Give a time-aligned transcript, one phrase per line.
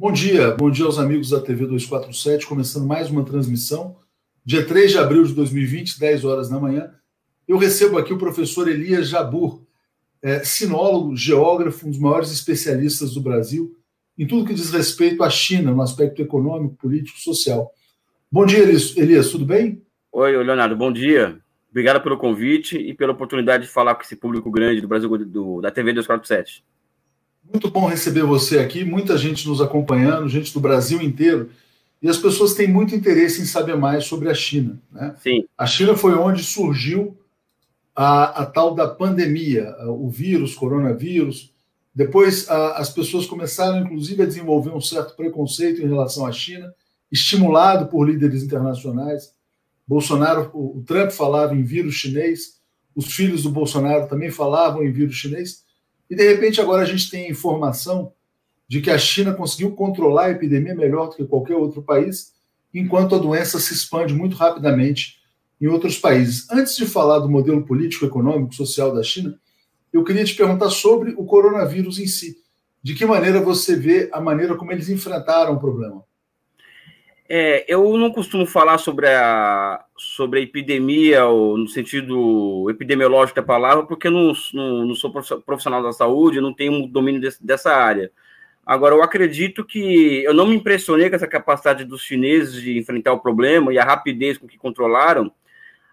[0.00, 3.98] Bom dia, bom dia aos amigos da TV 247, começando mais uma transmissão.
[4.42, 6.90] Dia 3 de abril de 2020, 10 horas da manhã.
[7.46, 9.62] Eu recebo aqui o professor Elias Jabur,
[10.22, 13.76] é, sinólogo, geógrafo, um dos maiores especialistas do Brasil
[14.16, 17.70] em tudo que diz respeito à China, no aspecto econômico, político, social.
[18.32, 19.82] Bom dia, Elias, Elias tudo bem?
[20.12, 21.38] Oi, Leonardo, bom dia.
[21.68, 25.60] Obrigado pelo convite e pela oportunidade de falar com esse público grande do Brasil, do,
[25.60, 26.64] da TV 247.
[27.50, 31.50] Muito bom receber você aqui, muita gente nos acompanhando, gente do Brasil inteiro.
[32.00, 34.80] E as pessoas têm muito interesse em saber mais sobre a China.
[34.90, 35.14] Né?
[35.20, 35.44] Sim.
[35.58, 37.18] A China foi onde surgiu
[37.94, 41.52] a, a tal da pandemia, o vírus, coronavírus.
[41.94, 46.72] Depois a, as pessoas começaram, inclusive, a desenvolver um certo preconceito em relação à China,
[47.10, 49.34] estimulado por líderes internacionais.
[49.86, 52.60] Bolsonaro, o, o Trump falava em vírus chinês,
[52.94, 55.64] os filhos do Bolsonaro também falavam em vírus chinês.
[56.10, 58.12] E de repente agora a gente tem informação
[58.66, 62.34] de que a China conseguiu controlar a epidemia melhor do que qualquer outro país,
[62.74, 65.20] enquanto a doença se expande muito rapidamente
[65.60, 66.48] em outros países.
[66.50, 69.38] Antes de falar do modelo político, econômico, social da China,
[69.92, 72.38] eu queria te perguntar sobre o coronavírus em si.
[72.82, 76.04] De que maneira você vê a maneira como eles enfrentaram o problema?
[77.32, 83.46] É, eu não costumo falar sobre a, sobre a epidemia, ou no sentido epidemiológico da
[83.46, 87.72] palavra, porque eu não, não, não sou profissional da saúde, não tenho domínio desse, dessa
[87.72, 88.10] área.
[88.66, 93.12] Agora, eu acredito que eu não me impressionei com essa capacidade dos chineses de enfrentar
[93.12, 95.30] o problema e a rapidez com que controlaram,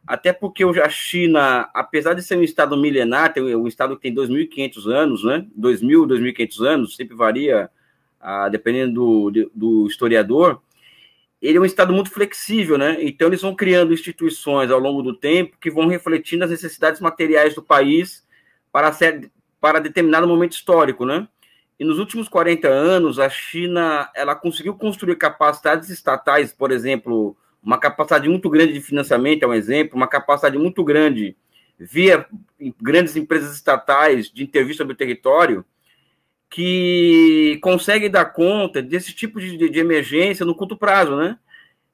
[0.08, 4.92] até porque a China, apesar de ser um estado milenar, um estado que tem 2.500
[4.92, 5.46] anos, né?
[5.56, 7.70] 2.000, 2.500 anos, sempre varia,
[8.20, 10.64] ah, dependendo do, do historiador,
[11.42, 12.98] ele é um Estado muito flexível, né?
[13.00, 17.54] Então, eles vão criando instituições ao longo do tempo que vão refletindo as necessidades materiais
[17.54, 18.26] do país
[18.72, 21.28] para, ser, para determinado momento histórico, né?
[21.80, 27.78] E nos últimos 40 anos, a China ela conseguiu construir capacidades estatais, por exemplo, uma
[27.78, 31.36] capacidade muito grande de financiamento, é um exemplo, uma capacidade muito grande
[31.80, 32.26] via
[32.82, 35.64] grandes empresas estatais de intervir sobre o território,
[36.50, 41.38] que consegue dar conta desse tipo de, de, emergência no curto prazo, né?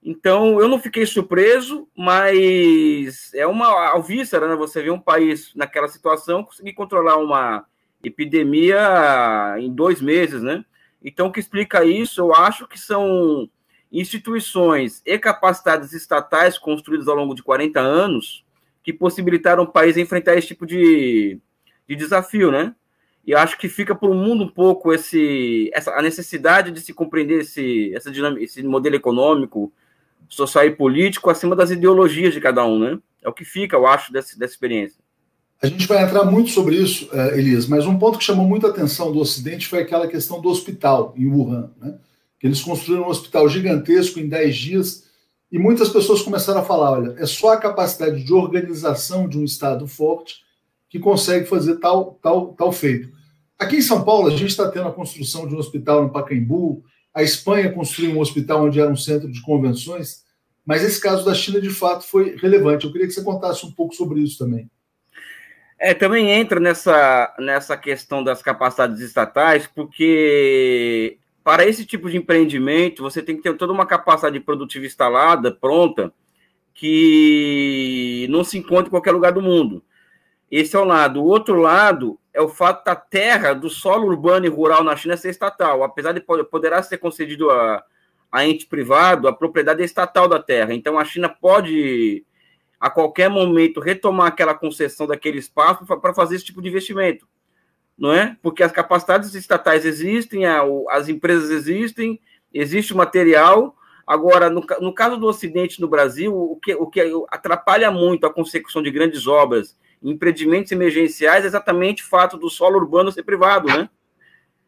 [0.03, 4.55] Então, eu não fiquei surpreso, mas é uma alvíssara, né?
[4.55, 7.65] Você vê um país naquela situação conseguir controlar uma
[8.03, 10.63] epidemia em dois meses, né?
[11.03, 13.49] Então, o que explica isso, eu acho que são
[13.91, 18.43] instituições e capacidades estatais construídas ao longo de 40 anos
[18.83, 21.39] que possibilitaram o país enfrentar esse tipo de,
[21.87, 22.75] de desafio, né?
[23.25, 26.93] E acho que fica para o mundo um pouco esse, essa, a necessidade de se
[26.93, 29.71] compreender esse, essa dinâmica, esse modelo econômico,
[30.27, 32.99] social e político acima das ideologias de cada um, né?
[33.21, 35.01] É o que fica, eu acho, dessa, dessa experiência.
[35.61, 38.67] A gente vai entrar muito sobre isso, eh, Elias, mas um ponto que chamou muita
[38.67, 41.97] atenção do Ocidente foi aquela questão do hospital em Wuhan, né?
[42.41, 45.03] Eles construíram um hospital gigantesco em 10 dias
[45.49, 49.45] e muitas pessoas começaram a falar: olha, é só a capacidade de organização de um
[49.45, 50.42] Estado forte
[50.93, 53.09] que consegue fazer tal, tal, tal feito.
[53.57, 56.83] Aqui em São Paulo, a gente está tendo a construção de um hospital no Pacaembu,
[57.11, 60.21] a Espanha construiu um hospital onde era um centro de convenções,
[60.63, 62.85] mas esse caso da China, de fato, foi relevante.
[62.85, 64.69] Eu queria que você contasse um pouco sobre isso também.
[65.79, 73.01] É, também entra nessa, nessa questão das capacidades estatais, porque para esse tipo de empreendimento,
[73.01, 76.13] você tem que ter toda uma capacidade produtiva instalada, pronta,
[76.71, 79.83] que não se encontra em qualquer lugar do mundo.
[80.55, 81.19] Esse é um lado.
[81.19, 85.17] O outro lado é o fato da terra, do solo urbano e rural na China
[85.17, 85.83] ser estatal.
[85.83, 87.83] Apesar de poderá ser concedido a,
[88.31, 90.71] a ente privado, a propriedade é estatal da terra.
[90.71, 92.23] Então a China pode,
[92.79, 97.27] a qualquer momento, retomar aquela concessão daquele espaço para fazer esse tipo de investimento.
[97.97, 98.37] Não é?
[98.39, 100.43] Porque as capacidades estatais existem,
[100.91, 102.21] as empresas existem,
[102.53, 103.75] existe o material.
[104.05, 108.31] Agora, no, no caso do Ocidente no Brasil, o que, o que atrapalha muito a
[108.31, 113.67] consecução de grandes obras empreendimentos emergenciais é exatamente o fato do solo urbano ser privado,
[113.67, 113.89] né?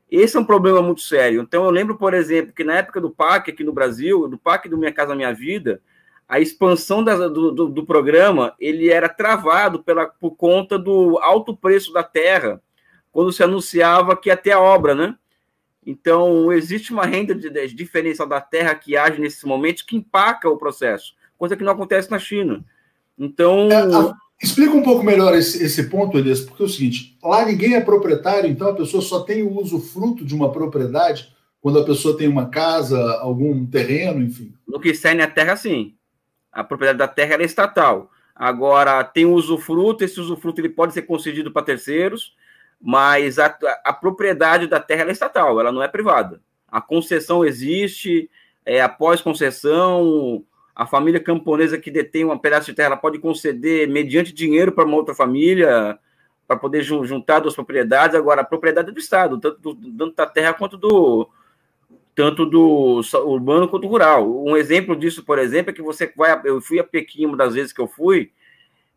[0.10, 1.42] Esse é um problema muito sério.
[1.42, 4.70] Então, eu lembro, por exemplo, que na época do PAC aqui no Brasil, do PAC
[4.70, 5.82] do Minha Casa Minha Vida,
[6.28, 11.56] a expansão da, do, do, do, programa ele era travado pela, por conta do alto
[11.56, 12.62] preço da terra,
[13.12, 15.16] quando se anunciava que ia ter a obra, né?
[15.86, 20.50] Então, existe uma renda de, de diferencial da terra que age nesses momentos que empaca
[20.50, 22.64] o processo, coisa que não acontece na China.
[23.18, 23.70] Então.
[23.72, 24.16] É, a
[24.46, 27.82] Explica um pouco melhor esse, esse ponto, Elias, porque é o seguinte: lá ninguém é
[27.82, 32.28] proprietário, então a pessoa só tem o usufruto de uma propriedade quando a pessoa tem
[32.28, 34.54] uma casa, algum terreno, enfim.
[34.68, 35.96] No que cerne a terra, sim.
[36.52, 38.12] A propriedade da terra é estatal.
[38.36, 42.36] Agora, tem usufruto, esse usufruto ele pode ser concedido para terceiros,
[42.80, 46.40] mas a, a propriedade da terra é estatal, ela não é privada.
[46.68, 48.30] a concessão existe,
[48.64, 50.46] é, após concessão,
[50.76, 54.98] a família camponesa que detém um pedaço de terra pode conceder mediante dinheiro para uma
[54.98, 55.98] outra família,
[56.46, 58.16] para poder juntar duas propriedades.
[58.16, 61.30] Agora, a propriedade é do Estado, tanto, do, tanto da terra quanto do
[62.14, 64.46] tanto do urbano quanto rural.
[64.46, 66.40] Um exemplo disso, por exemplo, é que você vai.
[66.46, 68.32] Eu fui a Pequim uma das vezes que eu fui.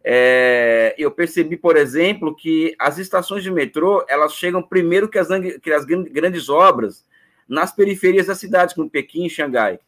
[0.05, 5.29] É, eu percebi, por exemplo, que as estações de metrô elas chegam primeiro que as,
[5.61, 7.05] que as grandes obras
[7.49, 9.81] nas periferias das cidades, como Pequim e Xangai.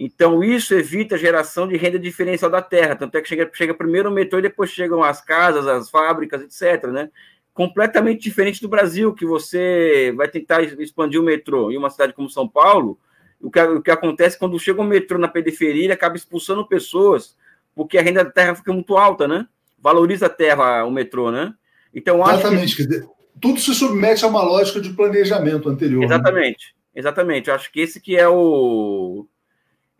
[0.00, 2.94] Então, isso evita a geração de renda diferencial da terra.
[2.94, 6.40] Tanto é que chega, chega primeiro o metrô e depois chegam as casas, as fábricas,
[6.40, 6.86] etc.
[6.86, 7.10] Né?
[7.52, 12.30] Completamente diferente do Brasil, que você vai tentar expandir o metrô em uma cidade como
[12.30, 12.96] São Paulo.
[13.40, 17.36] O que, o que acontece quando chega o metrô na periferia, ele acaba expulsando pessoas,
[17.74, 19.48] porque a renda da terra fica muito alta, né?
[19.80, 21.52] Valoriza a terra, o metrô, né?
[21.92, 22.76] Então, Exatamente.
[22.76, 23.02] Que...
[23.40, 26.00] Tudo se submete a uma lógica de planejamento anterior.
[26.00, 26.06] Né?
[26.06, 26.66] Exatamente.
[26.66, 27.00] Né?
[27.00, 27.48] Exatamente.
[27.48, 29.26] Eu acho que esse que é o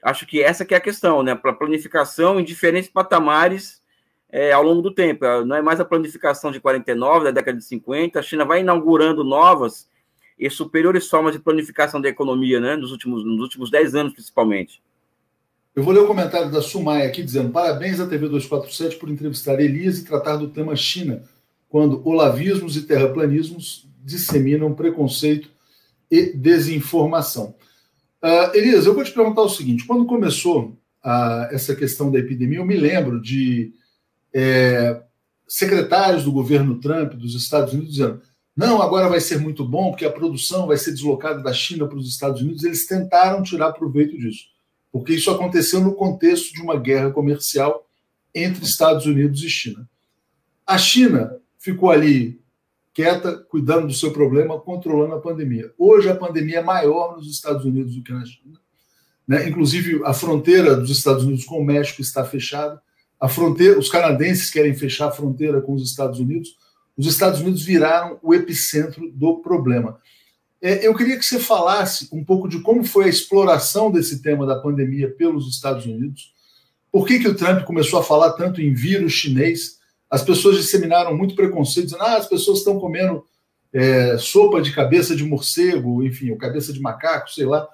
[0.02, 1.34] acho que essa que é a questão, né?
[1.34, 3.82] Para planificação em diferentes patamares
[4.30, 5.24] é, ao longo do tempo.
[5.24, 8.18] É, não é mais a planificação de 49, da década de 50.
[8.18, 9.88] A China vai inaugurando novas
[10.38, 12.76] e superiores formas de planificação da economia, né?
[12.76, 14.82] Nos últimos, nos últimos 10 anos, principalmente.
[15.74, 19.60] Eu vou ler o comentário da Sumai aqui dizendo: parabéns à TV 247 por entrevistar
[19.60, 21.22] Elias e tratar do tema China,
[21.68, 25.50] quando olavismos e terraplanismos disseminam preconceito
[26.10, 27.54] e desinformação.
[28.22, 32.58] Uh, Elias, eu vou te perguntar o seguinte: quando começou uh, essa questão da epidemia,
[32.58, 33.72] eu me lembro de
[34.34, 35.02] é,
[35.46, 38.20] secretários do governo Trump dos Estados Unidos dizendo:
[38.56, 41.96] não, agora vai ser muito bom, porque a produção vai ser deslocada da China para
[41.96, 42.64] os Estados Unidos.
[42.64, 44.46] Eles tentaram tirar proveito disso,
[44.90, 47.86] porque isso aconteceu no contexto de uma guerra comercial
[48.34, 49.88] entre Estados Unidos e China.
[50.66, 52.37] A China ficou ali
[52.98, 55.72] quieta, cuidando do seu problema, controlando a pandemia.
[55.78, 58.58] Hoje a pandemia é maior nos Estados Unidos do que na China.
[59.24, 59.48] Né?
[59.48, 62.82] Inclusive, a fronteira dos Estados Unidos com o México está fechada.
[63.20, 66.56] A fronteira, os canadenses querem fechar a fronteira com os Estados Unidos.
[66.96, 70.00] Os Estados Unidos viraram o epicentro do problema.
[70.60, 74.44] É, eu queria que você falasse um pouco de como foi a exploração desse tema
[74.44, 76.34] da pandemia pelos Estados Unidos.
[76.90, 79.77] Por que, que o Trump começou a falar tanto em vírus chinês?
[80.10, 83.24] As pessoas disseminaram muito preconceito, dizendo ah, as pessoas estão comendo
[83.72, 87.68] é, sopa de cabeça de morcego, enfim, ou cabeça de macaco, sei lá,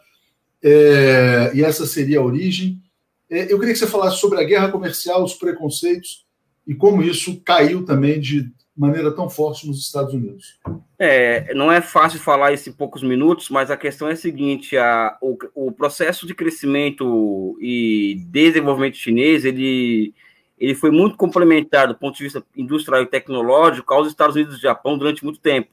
[0.63, 2.83] é, e essa seria a origem.
[3.31, 6.25] É, eu queria que você falasse sobre a guerra comercial, os preconceitos
[6.67, 10.59] e como isso caiu também de maneira tão forte nos Estados Unidos.
[10.99, 14.77] É, não é fácil falar isso em poucos minutos, mas a questão é a seguinte:
[14.77, 20.15] a, o, o processo de crescimento e desenvolvimento chinês ele
[20.65, 24.63] ele foi muito complementar do ponto de vista industrial e tecnológico aos Estados Unidos e
[24.63, 25.71] Japão durante muito tempo.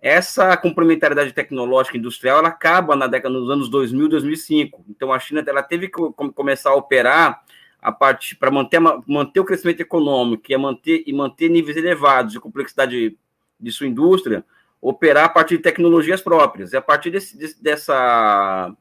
[0.00, 4.84] Essa complementariedade tecnológica e industrial ela acaba na década nos anos 2000, 2005.
[4.88, 5.98] Então a China ela teve que
[6.34, 7.42] começar a operar
[7.80, 12.40] a parte para manter, manter o crescimento econômico e manter e manter níveis elevados de
[12.40, 13.16] complexidade
[13.58, 14.44] de sua indústria,
[14.80, 16.72] operar a partir de tecnologias próprias.
[16.72, 18.72] E a partir desse, dessa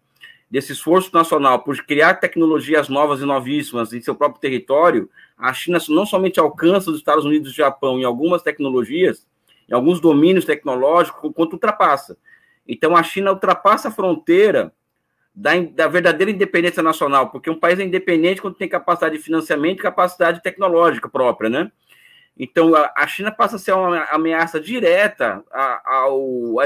[0.51, 5.09] desse esforço nacional por criar tecnologias novas e novíssimas em seu próprio território,
[5.41, 9.27] a China não somente alcança os Estados Unidos e o Japão em algumas tecnologias,
[9.67, 12.15] em alguns domínios tecnológicos, quanto ultrapassa.
[12.67, 14.71] Então, a China ultrapassa a fronteira
[15.33, 19.79] da, da, verdadeira independência nacional, porque um país é independente quando tem capacidade de financiamento
[19.79, 21.71] e capacidade tecnológica própria, né?
[22.38, 26.05] Então, a, a China passa a ser uma ameaça direta à,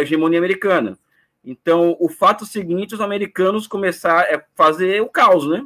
[0.02, 0.98] hegemonia americana.
[1.44, 5.64] Então, o fato seguinte, os americanos começaram a é fazer o caos, né?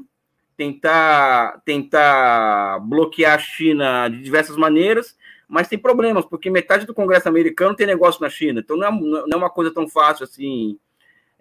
[0.60, 5.16] Tentar, tentar bloquear a China de diversas maneiras,
[5.48, 8.60] mas tem problemas, porque metade do Congresso americano tem negócio na China.
[8.60, 10.78] Então, não é, não é uma coisa tão fácil assim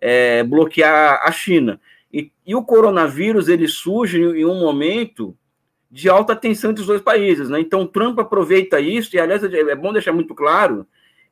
[0.01, 1.81] é, bloquear a China.
[2.13, 5.37] E, e, o coronavírus, ele surge em um momento
[5.91, 7.59] de alta tensão entre os dois países, né?
[7.59, 10.87] Então, Trump aproveita isso, e aliás, é bom deixar muito claro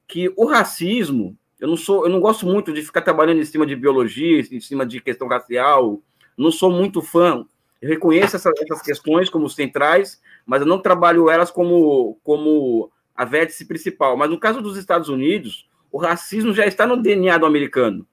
[0.08, 3.66] que o racismo eu não sou, eu não gosto muito de ficar trabalhando em cima
[3.66, 6.00] de biologia, em cima de questão racial.
[6.36, 7.46] Não sou muito fã.
[7.80, 13.24] Eu reconheço essa, essas questões como centrais, mas eu não trabalho elas como, como a
[13.24, 14.16] vértice principal.
[14.16, 18.06] Mas no caso dos Estados Unidos, o racismo já está no DNA do americano.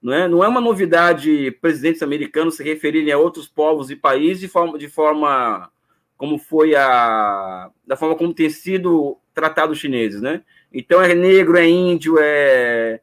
[0.00, 4.40] Não é, não é uma novidade presidentes americanos se referirem a outros povos e países
[4.40, 5.70] de forma, de forma
[6.16, 10.42] como foi a da forma como tem sido tratado os chineses, né?
[10.72, 13.00] Então é negro, é índio, é,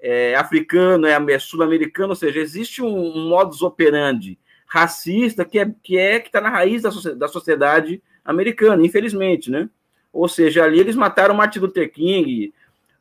[0.00, 4.38] é africano, é, é sul-americano, ou seja, existe um, um modus operandi
[4.68, 9.68] racista que é que é que está na raiz da, da sociedade americana, infelizmente, né?
[10.12, 12.52] Ou seja, ali eles mataram Martin Luther King,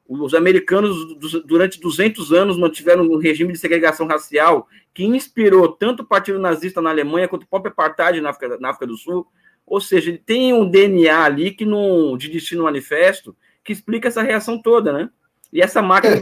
[0.07, 0.95] Os americanos,
[1.45, 6.81] durante 200 anos, mantiveram um regime de segregação racial que inspirou tanto o Partido Nazista
[6.81, 9.27] na Alemanha quanto o próprio Apartheid na África, na África do Sul.
[9.65, 14.21] Ou seja, ele tem um DNA ali que no, de destino manifesto que explica essa
[14.21, 15.09] reação toda, né?
[15.51, 16.19] E essa máquina é,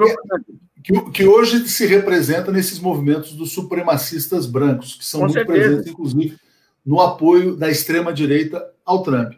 [0.85, 5.59] que, que, hoje se representa nesses movimentos dos supremacistas brancos, que são Com muito certeza.
[5.59, 6.37] presentes, inclusive,
[6.85, 9.33] no apoio da extrema-direita ao Trump.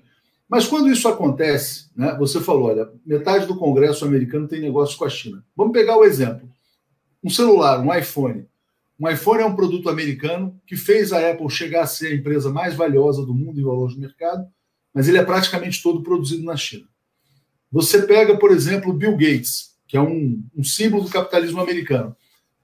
[0.49, 5.05] Mas quando isso acontece, né, você falou, olha, metade do Congresso americano tem negócio com
[5.05, 5.41] a China.
[5.55, 6.49] Vamos pegar o exemplo.
[7.23, 8.45] Um celular, um iPhone.
[8.99, 12.49] Um iPhone é um produto americano que fez a Apple chegar a ser a empresa
[12.49, 14.45] mais valiosa do mundo em valor de mercado,
[14.93, 16.87] mas ele é praticamente todo produzido na China.
[17.71, 22.15] Você pega, por exemplo, Bill Gates, que é um, um símbolo do capitalismo americano.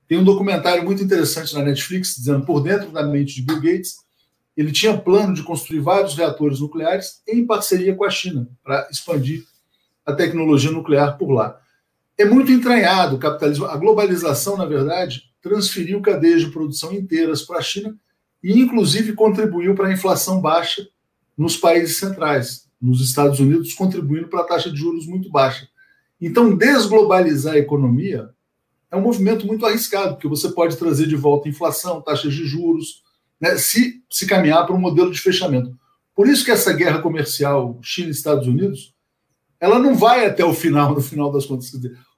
[0.08, 4.04] Tem um documentário muito interessante na Netflix, dizendo por dentro da mente de Bill Gates,
[4.56, 9.44] ele tinha plano de construir vários reatores nucleares em parceria com a China, para expandir
[10.06, 11.60] a tecnologia nuclear por lá.
[12.18, 13.66] É muito entranhado o capitalismo.
[13.66, 17.98] A globalização, na verdade, transferiu cadeias de produção inteiras para a China
[18.44, 20.88] e, inclusive, contribuiu para a inflação baixa
[21.36, 25.68] nos países centrais, nos Estados Unidos, contribuindo para a taxa de juros muito baixa.
[26.26, 28.30] Então, desglobalizar a economia
[28.90, 33.04] é um movimento muito arriscado, porque você pode trazer de volta inflação, taxas de juros,
[33.42, 35.76] né, se se caminhar para um modelo de fechamento.
[36.16, 38.96] Por isso que essa guerra comercial China-Estados Unidos,
[39.60, 41.72] ela não vai até o final, no final das contas.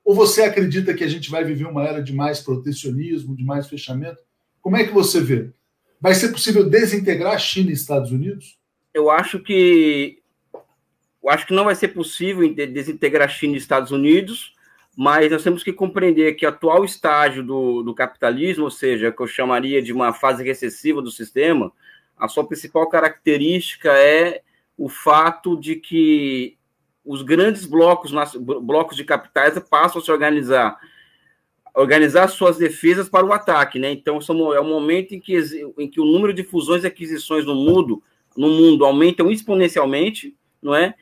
[0.03, 3.67] Ou você acredita que a gente vai viver uma era de mais protecionismo, de mais
[3.67, 4.19] fechamento?
[4.61, 5.49] Como é que você vê?
[5.99, 8.59] Vai ser possível desintegrar China e Estados Unidos?
[8.93, 10.19] Eu acho que
[11.25, 14.53] eu acho que não vai ser possível desintegrar China e Estados Unidos,
[14.95, 19.19] mas nós temos que compreender que o atual estágio do, do capitalismo, ou seja, que
[19.19, 21.71] eu chamaria de uma fase recessiva do sistema,
[22.15, 24.43] a sua principal característica é
[24.77, 26.57] o fato de que
[27.03, 28.11] os grandes blocos,
[28.61, 30.79] blocos de capitais passam a se organizar,
[31.73, 33.91] organizar suas defesas para o ataque, né?
[33.91, 34.19] Então,
[34.53, 35.35] é o momento em que,
[35.79, 38.03] em que o número de fusões e aquisições no mundo,
[38.37, 40.93] no mundo aumentam exponencialmente, não é?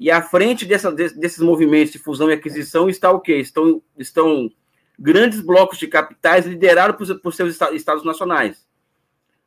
[0.00, 3.36] E à frente dessa, desses movimentos de fusão e aquisição está o quê?
[3.36, 4.50] Estão, estão
[4.98, 8.66] grandes blocos de capitais liderados por, por seus estados nacionais.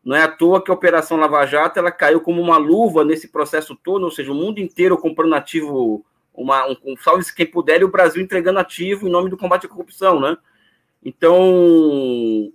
[0.05, 3.29] Não é à toa que a Operação Lava Jato ela caiu como uma luva nesse
[3.29, 7.81] processo todo, ou seja, o mundo inteiro comprando ativo, uma, um, um salve-se quem puder,
[7.81, 10.37] e o Brasil entregando ativo em nome do combate à corrupção, né?
[11.03, 12.51] Então,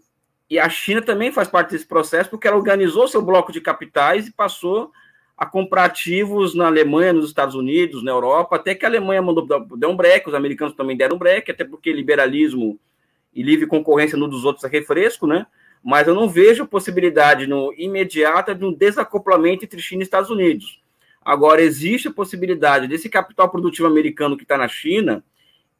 [0.48, 4.28] e a China também faz parte desse processo, porque ela organizou seu bloco de capitais
[4.28, 4.92] e passou
[5.38, 9.46] a comprar ativos na Alemanha, nos Estados Unidos, na Europa, até que a Alemanha mandou
[9.46, 12.76] dar um break, os americanos também deram um break, até porque liberalismo
[13.32, 15.46] e livre concorrência no dos outros é refresco, né?
[15.80, 20.82] Mas eu não vejo possibilidade no imediata de um desacoplamento entre China e Estados Unidos.
[21.24, 25.22] Agora, existe a possibilidade desse capital produtivo americano que está na China,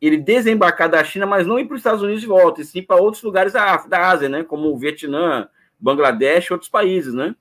[0.01, 2.81] ele desembarcar da China, mas não ir para os Estados Unidos de volta, e sim
[2.81, 4.45] para outros lugares da, da Ásia, né?
[4.45, 5.49] Como o Vietnã,
[5.81, 7.35] Bangladesh outros países, né?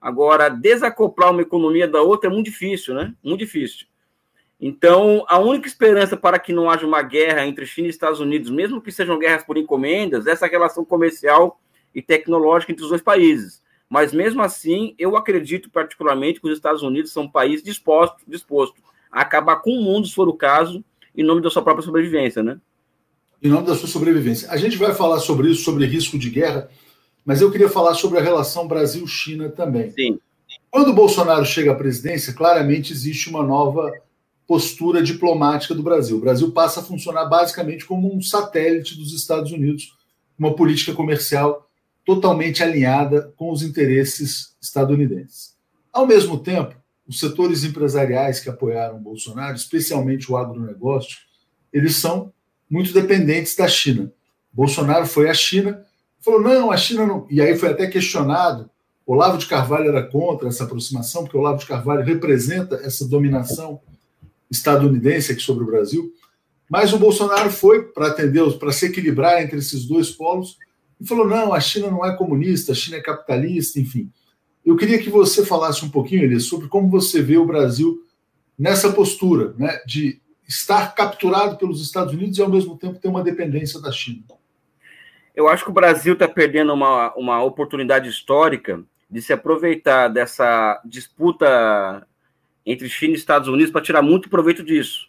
[0.00, 3.14] Agora, desacoplar uma economia da outra é muito difícil, né?
[3.22, 3.86] Muito difícil.
[4.60, 8.50] Então, a única esperança para que não haja uma guerra entre China e Estados Unidos,
[8.50, 11.60] mesmo que sejam guerras por encomendas, é essa relação comercial
[11.94, 13.62] e tecnológica entre os dois países.
[13.88, 18.82] Mas, mesmo assim, eu acredito particularmente que os Estados Unidos são um país disposto, disposto
[19.10, 20.84] a acabar com o mundo, se for o caso,
[21.16, 22.60] em nome da sua própria sobrevivência, né?
[23.42, 24.50] Em nome da sua sobrevivência.
[24.50, 26.68] A gente vai falar sobre isso, sobre risco de guerra,
[27.28, 29.90] mas eu queria falar sobre a relação Brasil-China também.
[29.90, 30.18] Sim.
[30.70, 33.92] Quando o Bolsonaro chega à presidência, claramente existe uma nova
[34.46, 36.16] postura diplomática do Brasil.
[36.16, 39.94] O Brasil passa a funcionar basicamente como um satélite dos Estados Unidos,
[40.38, 41.68] uma política comercial
[42.02, 45.54] totalmente alinhada com os interesses estadunidenses.
[45.92, 51.18] Ao mesmo tempo, os setores empresariais que apoiaram o Bolsonaro, especialmente o agronegócio,
[51.70, 52.32] eles são
[52.70, 54.10] muito dependentes da China.
[54.50, 55.86] Bolsonaro foi à China
[56.20, 57.26] falou: não, a China não.
[57.30, 58.70] E aí foi até questionado.
[59.06, 63.80] Olavo de Carvalho era contra essa aproximação, porque Olavo de Carvalho representa essa dominação
[64.50, 66.12] estadunidense aqui sobre o Brasil.
[66.68, 70.58] Mas o Bolsonaro foi para atender, para se equilibrar entre esses dois polos,
[71.00, 74.10] e falou: não, a China não é comunista, a China é capitalista, enfim.
[74.64, 78.04] Eu queria que você falasse um pouquinho, Elias, sobre como você vê o Brasil
[78.58, 83.22] nessa postura, né, de estar capturado pelos Estados Unidos e, ao mesmo tempo, ter uma
[83.22, 84.24] dependência da China.
[85.38, 90.82] Eu acho que o Brasil está perdendo uma, uma oportunidade histórica de se aproveitar dessa
[90.84, 92.04] disputa
[92.66, 95.06] entre China e Estados Unidos para tirar muito proveito disso.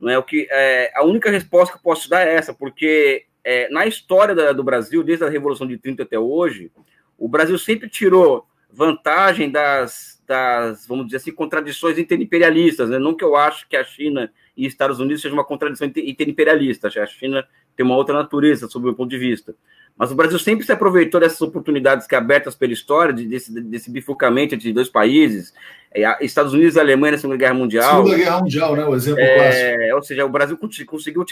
[0.00, 3.26] Não é o que é, a única resposta que eu posso dar é essa, porque
[3.44, 6.72] é, na história da, do Brasil, desde a Revolução de 30 até hoje,
[7.16, 12.90] o Brasil sempre tirou vantagem das, das, vamos dizer assim, contradições interimperialistas.
[12.90, 12.98] Né?
[12.98, 16.88] Não que eu acho que a China e Estados Unidos seja uma contradição interimperialista.
[16.88, 19.54] A China tem uma outra natureza, sob o meu ponto de vista.
[19.96, 24.54] Mas o Brasil sempre se aproveitou dessas oportunidades que abertas pela história, desse, desse bifurcamento
[24.54, 25.52] entre dois países,
[25.92, 28.04] é, Estados Unidos e Alemanha na Segunda Guerra Mundial.
[28.04, 28.84] Segunda Guerra Mundial, né?
[28.84, 29.96] O exemplo é, clássico.
[29.96, 31.24] Ou seja, o Brasil conseguiu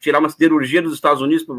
[0.00, 1.56] tirar uma siderurgia dos Estados Unidos por,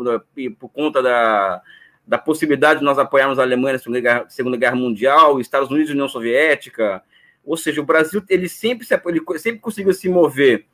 [0.60, 1.62] por conta da,
[2.06, 5.90] da possibilidade de nós apoiarmos a Alemanha na Segunda Guerra, Segunda Guerra Mundial, Estados Unidos
[5.90, 7.04] e União Soviética.
[7.44, 10.66] Ou seja, o Brasil ele sempre, se, ele sempre conseguiu se mover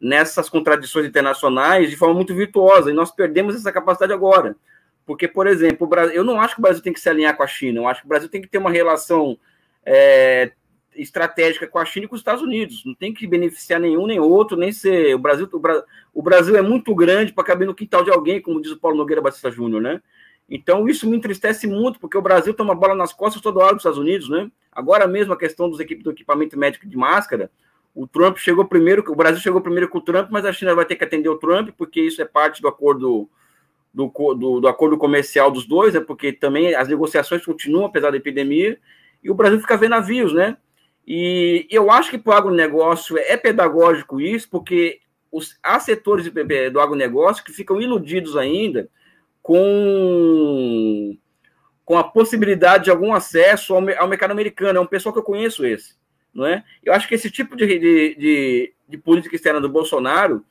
[0.00, 4.56] nessas contradições internacionais de forma muito virtuosa, e nós perdemos essa capacidade agora.
[5.04, 7.42] Porque, por exemplo, Brasil, eu não acho que o Brasil tem que se alinhar com
[7.42, 9.38] a China, eu acho que o Brasil tem que ter uma relação
[9.84, 10.52] é,
[10.94, 12.82] estratégica com a China e com os Estados Unidos.
[12.84, 15.14] Não tem que beneficiar nenhum nem outro, nem ser.
[15.14, 15.82] O Brasil, o, Bra...
[16.12, 18.96] o Brasil é muito grande para caber no quintal de alguém, como diz o Paulo
[18.96, 20.02] Nogueira Batista Júnior, né?
[20.50, 23.80] Então, isso me entristece muito, porque o Brasil toma bola nas costas toda hora dos
[23.80, 24.50] Estados Unidos, né?
[24.72, 27.50] Agora mesmo a questão dos equipes do equipamento médico de máscara,
[27.94, 30.84] o Trump chegou primeiro, o Brasil chegou primeiro com o Trump, mas a China vai
[30.84, 33.28] ter que atender o Trump, porque isso é parte do acordo
[33.92, 38.16] do, do, do, acordo comercial dos dois, é porque também as negociações continuam, apesar da
[38.16, 38.78] epidemia,
[39.22, 40.56] e o Brasil fica vendo navios, né?
[41.06, 45.00] E eu acho que para o agronegócio é pedagógico isso, porque
[45.32, 46.30] os, há setores
[46.70, 48.88] do agronegócio que ficam iludidos ainda
[49.42, 51.16] com,
[51.84, 54.78] com a possibilidade de algum acesso ao, ao mercado americano.
[54.78, 55.96] É um pessoal que eu conheço esse.
[56.38, 56.62] Não é?
[56.84, 60.44] Eu acho que esse tipo de, de, de, de política externa do Bolsonaro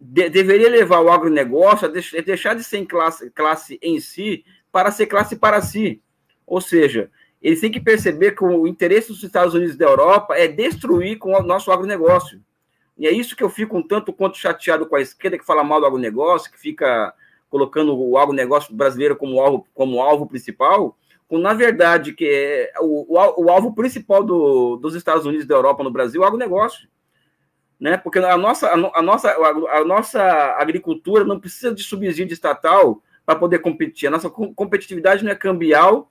[0.00, 4.42] de, deveria levar o agronegócio a, deixar de ser classe, classe em si
[4.72, 6.00] para ser classe para si.
[6.46, 7.10] Ou seja,
[7.42, 11.18] eles têm que perceber que o interesse dos Estados Unidos e da Europa é destruir
[11.18, 12.42] com o nosso agronegócio.
[12.96, 15.62] E é isso que eu fico um tanto quanto chateado com a esquerda que fala
[15.62, 17.12] mal do agronegócio, que fica
[17.50, 20.96] colocando o agronegócio brasileiro como alvo, como alvo principal,
[21.28, 25.54] quando na verdade que é o, o, o alvo principal do, dos Estados Unidos da
[25.54, 26.88] Europa no Brasil é o agronegócio
[27.78, 27.96] né?
[27.96, 30.22] Porque a nossa, a, nossa, a nossa
[30.58, 34.08] agricultura não precisa de subsídio estatal para poder competir.
[34.08, 36.10] A nossa competitividade não é cambial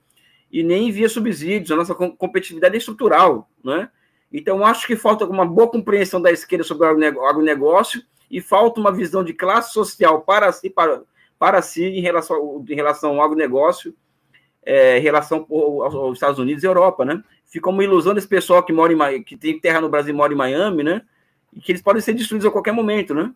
[0.50, 1.70] e nem via subsídios.
[1.70, 3.90] A nossa competitividade é estrutural, né?
[4.32, 8.92] Então, acho que falta uma boa compreensão da esquerda sobre o agronegócio e falta uma
[8.92, 11.02] visão de classe social para si, para,
[11.38, 13.94] para si em relação, em relação ao agronegócio,
[14.64, 17.22] é, em relação aos Estados Unidos e Europa, né?
[17.46, 20.32] Fica uma ilusão desse pessoal que mora em, que tem terra no Brasil e mora
[20.32, 21.02] em Miami, né?
[21.52, 23.32] e que eles podem ser destruídos a qualquer momento, né?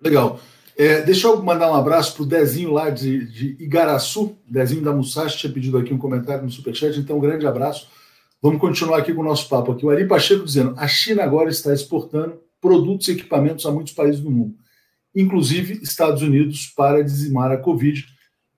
[0.00, 0.40] Legal.
[0.76, 4.92] É, deixa eu mandar um abraço para o Dezinho lá de, de Igaraçu, Dezinho da
[4.92, 7.88] Musashi, tinha pedido aqui um comentário no Superchat, então um grande abraço.
[8.42, 9.86] Vamos continuar aqui com o nosso papo aqui.
[9.86, 14.20] O Ari Pacheco dizendo, a China agora está exportando produtos e equipamentos a muitos países
[14.20, 14.54] do mundo,
[15.14, 18.04] inclusive Estados Unidos, para dizimar a Covid,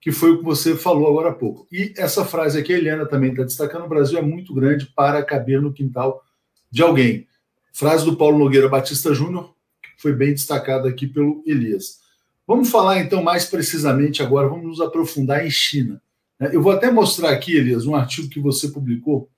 [0.01, 1.67] que foi o que você falou agora há pouco.
[1.71, 5.23] E essa frase aqui, a Eliana também está destacando, o Brasil é muito grande para
[5.23, 6.23] caber no quintal
[6.71, 7.27] de alguém.
[7.73, 11.99] Frase do Paulo Nogueira Batista Júnior, que foi bem destacada aqui pelo Elias.
[12.47, 16.01] Vamos falar então mais precisamente agora, vamos nos aprofundar em China.
[16.39, 16.49] Né?
[16.53, 19.29] Eu vou até mostrar aqui, Elias, um artigo que você publicou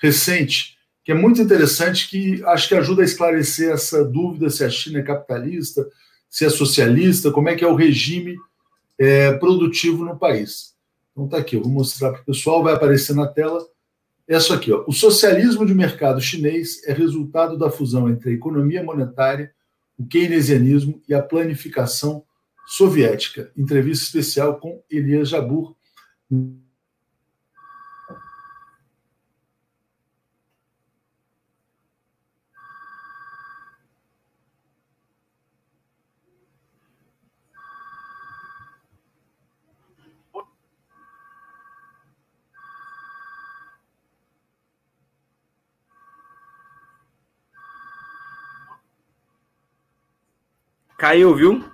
[0.00, 4.70] recente, que é muito interessante, que acho que ajuda a esclarecer essa dúvida se a
[4.70, 5.86] China é capitalista,
[6.28, 8.36] se é socialista, como é que é o regime
[9.02, 10.76] é, produtivo no país.
[11.10, 13.66] Então tá aqui, eu vou mostrar para o pessoal, vai aparecer na tela
[14.28, 14.84] essa aqui, ó.
[14.86, 19.52] O socialismo de mercado chinês é resultado da fusão entre a economia monetária,
[19.98, 22.22] o keynesianismo e a planificação
[22.64, 23.50] soviética.
[23.56, 25.74] Entrevista especial com Elias Jabur,
[51.02, 51.64] Caiu, viu?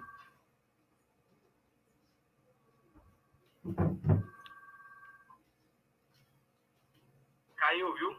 [7.59, 8.17] Caiu, viu?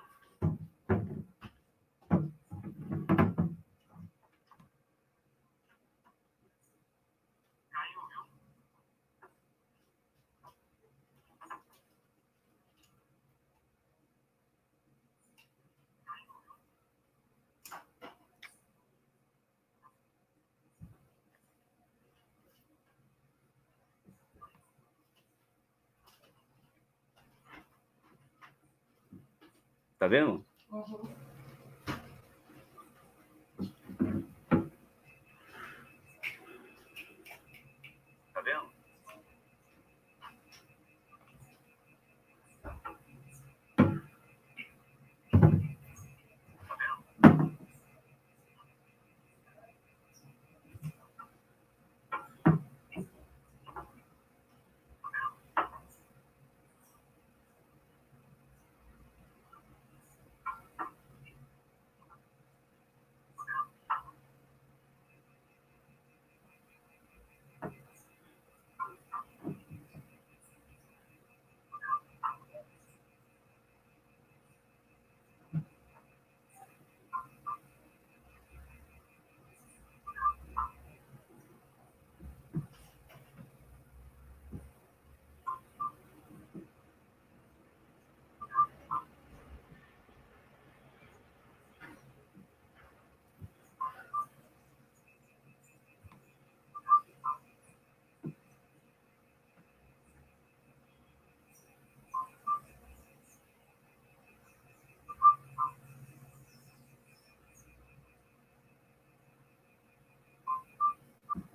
[29.99, 30.46] Tá vendo?
[30.72, 31.19] Uhum.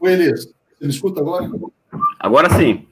[0.05, 1.51] Oi, Elias, você me escuta agora?
[2.21, 2.87] Agora sim.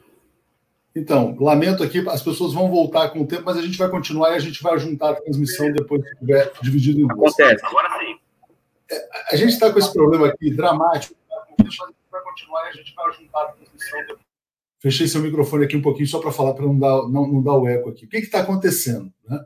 [0.96, 4.30] Então, lamento aqui, as pessoas vão voltar com o tempo, mas a gente vai continuar
[4.30, 7.34] e a gente vai juntar a transmissão depois que estiver dividido em duas.
[7.34, 8.16] Acontece, agora sim.
[8.90, 11.14] É, a gente está com esse problema aqui dramático.
[11.30, 11.76] A gente
[12.10, 14.20] vai continuar e a gente vai juntar a transmissão depois.
[14.80, 17.58] Fechei seu microfone aqui um pouquinho só para falar, para não dar, não, não dar
[17.58, 18.06] o eco aqui.
[18.06, 19.12] O que está acontecendo?
[19.28, 19.38] Né?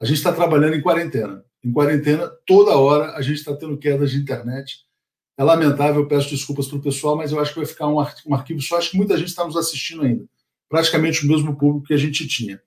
[0.00, 1.44] A gente está trabalhando em quarentena.
[1.64, 4.86] Em quarentena, toda hora a gente está tendo quedas de internet.
[5.36, 8.60] É lamentável, peço desculpas para o pessoal, mas eu acho que vai ficar um arquivo
[8.60, 8.76] só.
[8.76, 10.24] Acho que muita gente está nos assistindo ainda
[10.72, 12.58] praticamente o mesmo público que a gente tinha.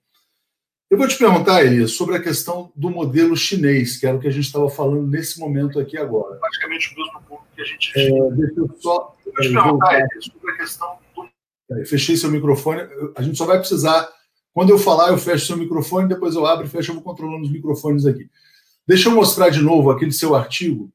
[0.88, 4.28] Eu vou te perguntar, Elias, sobre a questão do modelo chinês, que era o que
[4.28, 6.36] a gente estava falando nesse momento aqui agora.
[6.36, 8.24] Praticamente o mesmo público que a gente é, tinha.
[8.24, 9.16] É, deixa eu só.
[9.26, 11.84] Eu vou te perguntar, Elias, sobre a questão do.
[11.84, 12.82] Fechei seu microfone.
[13.16, 14.08] A gente só vai precisar.
[14.54, 17.42] Quando eu falar, eu fecho seu microfone, depois eu abro e fecho, eu vou controlando
[17.42, 18.30] os microfones aqui.
[18.86, 20.92] Deixa eu mostrar de novo aquele seu artigo,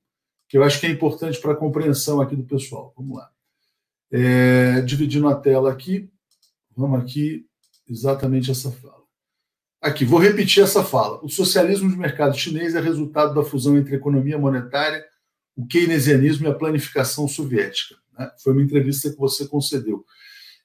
[0.52, 2.94] que eu acho que é importante para a compreensão aqui do pessoal.
[2.98, 3.32] Vamos lá.
[4.12, 6.12] É, dividindo a tela aqui.
[6.76, 7.46] Vamos aqui,
[7.90, 9.02] exatamente essa fala.
[9.82, 11.24] Aqui, vou repetir essa fala.
[11.24, 15.06] O socialismo de mercado chinês é resultado da fusão entre economia monetária,
[15.56, 17.96] o keynesianismo e a planificação soviética.
[18.20, 18.30] Né?
[18.44, 20.06] Foi uma entrevista que você concedeu.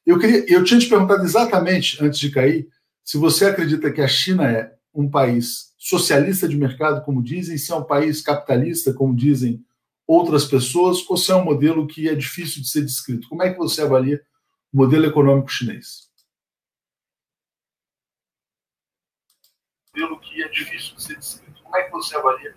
[0.04, 2.68] Eu, queria, eu tinha te perguntado exatamente, antes de cair,
[3.04, 7.70] se você acredita que a China é um país socialista de mercado, como dizem, se
[7.70, 9.64] é um país capitalista, como dizem
[10.06, 13.28] outras pessoas, ou se é um modelo que é difícil de ser descrito.
[13.28, 14.22] Como é que você avalia
[14.76, 16.10] modelo econômico chinês.
[19.94, 21.62] Modelo que é difícil de ser descrito.
[21.62, 22.54] Como é que você avalia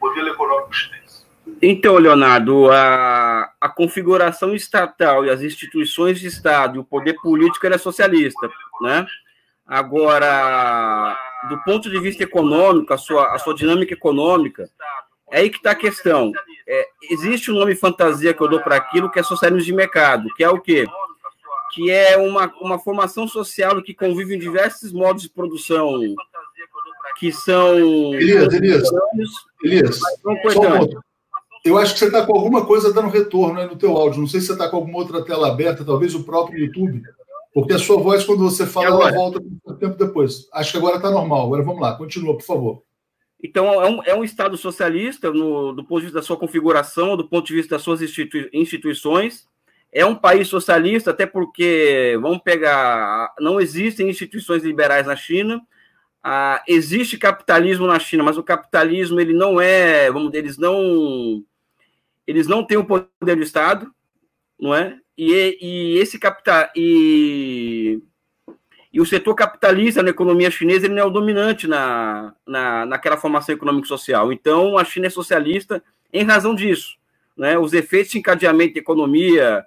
[0.00, 1.26] o modelo econômico chinês?
[1.60, 7.66] Então, Leonardo, a, a configuração estatal e as instituições de Estado e o poder político
[7.66, 8.48] é socialista,
[8.80, 9.04] né?
[9.66, 14.70] Agora, do ponto de vista econômico, a sua, a sua dinâmica econômica,
[15.30, 16.32] é aí que está a questão.
[16.68, 20.28] É, existe um nome fantasia que eu dou para aquilo que é socialismo de mercado,
[20.36, 20.86] que é o quê?
[21.76, 26.00] que é uma, uma formação social que convive em diversos modos de produção,
[27.18, 27.76] que são.
[28.14, 28.88] Elias, Elias,
[29.62, 31.06] Elias um
[31.64, 34.20] eu acho que você está com alguma coisa dando retorno aí no teu áudio.
[34.20, 37.02] Não sei se você está com alguma outra tela aberta, talvez o próprio YouTube,
[37.52, 40.48] porque a sua voz, quando você fala, ela volta um tempo depois.
[40.52, 41.46] Acho que agora está normal.
[41.46, 42.82] Agora vamos lá, continua, por favor.
[43.42, 47.16] Então, é um, é um Estado socialista no, do ponto de vista da sua configuração,
[47.16, 49.46] do ponto de vista das suas institui instituições,
[49.92, 55.60] é um país socialista, até porque, vamos pegar, não existem instituições liberais na China,
[56.22, 61.44] ah, existe capitalismo na China, mas o capitalismo ele não é, vamos dizer, eles não
[62.26, 63.90] eles não têm o poder do Estado,
[64.60, 64.98] não é?
[65.16, 68.02] E, e esse capital e,
[68.96, 73.18] e o setor capitalista na economia chinesa ele não é o dominante na, na, naquela
[73.18, 74.32] formação econômica social.
[74.32, 76.96] Então a China é socialista em razão disso,
[77.36, 77.58] né?
[77.58, 79.62] Os efeitos de encadeamento da economia,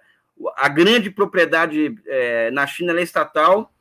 [0.58, 3.72] a grande propriedade é, na China é estatal,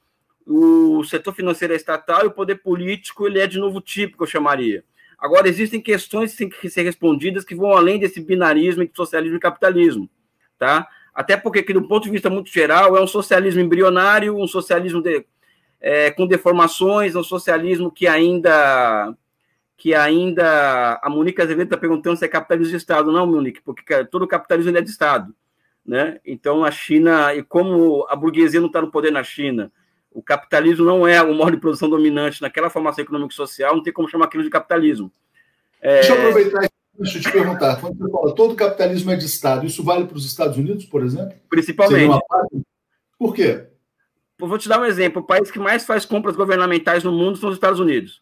[0.47, 4.27] o setor financeiro é estatal e o poder político ele é de novo que eu
[4.27, 4.85] chamaria.
[5.19, 9.39] Agora, existem questões que têm que ser respondidas que vão além desse binarismo entre socialismo
[9.39, 10.11] e capitalismo,
[10.59, 10.87] tá?
[11.15, 15.01] Até porque, que, do ponto de vista muito geral, é um socialismo embrionário, um socialismo
[15.01, 15.25] de,
[15.81, 19.15] é, com deformações, um socialismo que ainda
[19.77, 23.13] que ainda a Monique Azevedo está perguntando se é capitalismo de Estado.
[23.13, 25.33] Não, Monique, porque todo capitalismo é de Estado.
[25.87, 26.19] Né?
[26.27, 29.71] Então, a China, e como a burguesia não está no poder na China,
[30.11, 33.83] o capitalismo não é o modo de produção dominante naquela formação econômica e social, não
[33.83, 35.13] tem como chamar aquilo de capitalismo.
[35.81, 36.01] É...
[36.01, 37.81] Deixa eu aproveitar e deixa eu te perguntar.
[37.81, 41.05] Quando você fala todo capitalismo é de Estado, isso vale para os Estados Unidos, por
[41.05, 41.37] exemplo?
[41.49, 42.19] Principalmente.
[43.17, 43.69] Por quê?
[44.39, 45.23] Vou te dar um exemplo.
[45.23, 48.21] O país que mais faz compras governamentais no mundo são os Estados Unidos.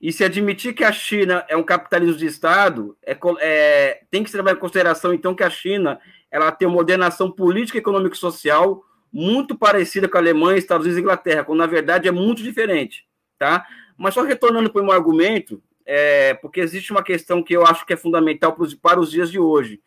[0.00, 4.30] E se admitir que a China é um capitalismo de Estado, é, é, tem que
[4.30, 5.98] se levar em consideração, então, que a China
[6.30, 10.98] ela tem uma ordenação política, econômica e social muito parecida com a Alemanha, Estados Unidos
[10.98, 13.06] e Inglaterra, quando na verdade é muito diferente,
[13.38, 13.66] tá?
[13.96, 17.86] Mas só retornando para o meu argumento, é, porque existe uma questão que eu acho
[17.86, 19.80] que é fundamental para os, para os dias de hoje.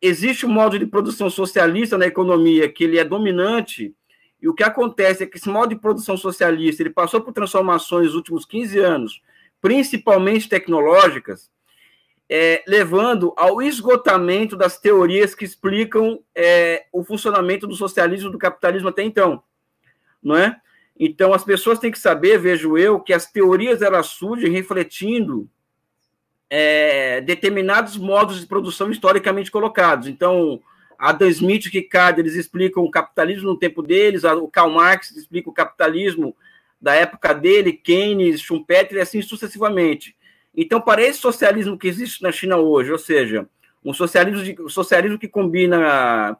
[0.00, 3.94] Existe um modo de produção socialista na economia que ele é dominante,
[4.40, 8.08] e o que acontece é que esse modo de produção socialista ele passou por transformações
[8.08, 9.22] nos últimos 15 anos,
[9.58, 11.50] principalmente tecnológicas,
[12.28, 18.88] é, levando ao esgotamento das teorias que explicam é, o funcionamento do socialismo do capitalismo
[18.88, 19.42] até então,
[20.22, 20.60] não é?
[20.98, 25.48] Então as pessoas têm que saber, vejo eu, que as teorias elas surgem refletindo
[26.48, 30.08] é, determinados modos de produção historicamente colocados.
[30.08, 30.60] Então,
[30.98, 35.50] Adam Smith e Ricardo, eles explicam o capitalismo no tempo deles, o Karl Marx explica
[35.50, 36.36] o capitalismo
[36.80, 40.14] da época dele, Keynes, Schumpeter e assim sucessivamente.
[40.56, 43.48] Então, para esse socialismo que existe na China hoje, ou seja,
[43.84, 46.36] Um socialismo, de, um socialismo que combina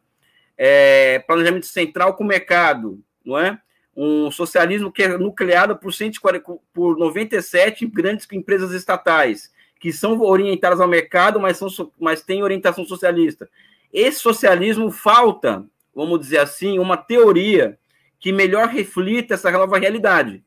[0.57, 3.59] é, planejamento central com mercado, não é?
[3.97, 9.53] Um socialismo que é nucleado por, 140, por 97 grandes empresas estatais,
[9.85, 11.69] que são orientadas ao mercado, mas, são,
[12.01, 13.47] mas têm orientação socialista.
[13.93, 15.63] Esse socialismo falta,
[15.95, 17.79] vamos dizer assim, uma teoria
[18.19, 20.43] que melhor reflita essa nova realidade.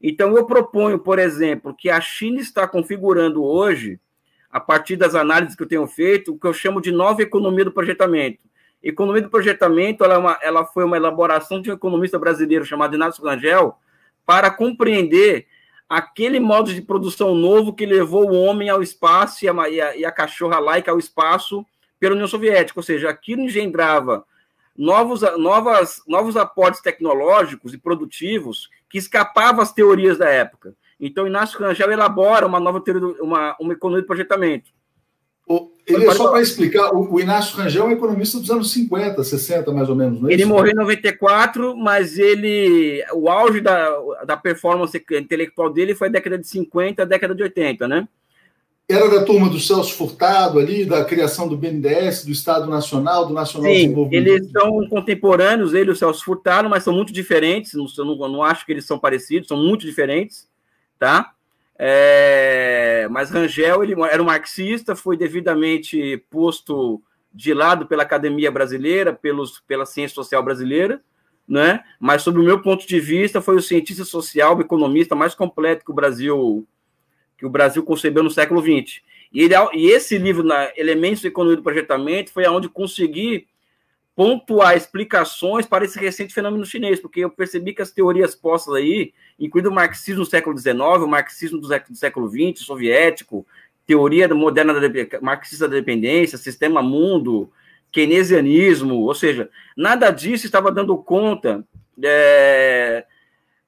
[0.00, 3.98] Então, eu proponho, por exemplo, que a China está configurando hoje,
[4.48, 7.64] a partir das análises que eu tenho feito, o que eu chamo de nova economia
[7.64, 8.38] do projetamento.
[8.80, 12.94] Economia do projetamento ela, é uma, ela foi uma elaboração de um economista brasileiro chamado
[12.94, 13.76] Inácio Rangel
[14.24, 15.48] para compreender
[15.88, 19.96] aquele modo de produção novo que levou o homem ao espaço e a, e a,
[19.96, 21.64] e a cachorra laica ao espaço
[21.98, 22.78] pela União Soviética.
[22.78, 24.24] Ou seja, aquilo engendrava
[24.76, 30.74] novos, novas, novos aportes tecnológicos e produtivos que escapavam às teorias da época.
[30.98, 34.70] Então, Inácio Rangel elabora uma nova teoria, uma, uma economia de projetamento.
[35.86, 39.22] Ele é só para explicar, o, o, Inácio Rangel é um economista dos anos 50,
[39.22, 40.50] 60, mais ou menos, não é Ele isso?
[40.50, 43.04] morreu em 94, mas ele.
[43.14, 47.42] O auge da, da performance intelectual dele foi a década de 50, a década de
[47.44, 48.08] 80, né?
[48.88, 53.34] Era da turma do Celso Furtado ali, da criação do BNDES, do Estado Nacional, do
[53.34, 54.28] Nacional Sim, Desenvolvimento.
[54.28, 57.74] Eles são contemporâneos, ele e o Celso Furtado, mas são muito diferentes.
[57.74, 60.48] Não, não, não acho que eles são parecidos, são muito diferentes,
[60.98, 61.32] tá?
[61.78, 69.12] É, mas Rangel ele era um marxista, foi devidamente posto de lado pela academia brasileira,
[69.12, 71.02] pelos, pela ciência social brasileira,
[71.46, 71.84] né?
[72.00, 75.84] Mas sob o meu ponto de vista, foi o cientista social, o economista mais completo
[75.84, 76.66] que o Brasil
[77.36, 79.02] que o Brasil concebeu no século XX.
[79.30, 83.46] E, ele, e esse livro, na Elementos da Economia do Projetamento, foi onde consegui
[84.16, 89.12] pontuar explicações para esse recente fenômeno chinês, porque eu percebi que as teorias postas aí,
[89.38, 93.46] incluindo o marxismo do século XIX, o marxismo do século XX, soviético,
[93.86, 97.52] teoria moderna da marxista da dependência, sistema mundo,
[97.92, 101.62] keynesianismo, ou seja, nada disso estava dando conta,
[102.02, 103.04] é,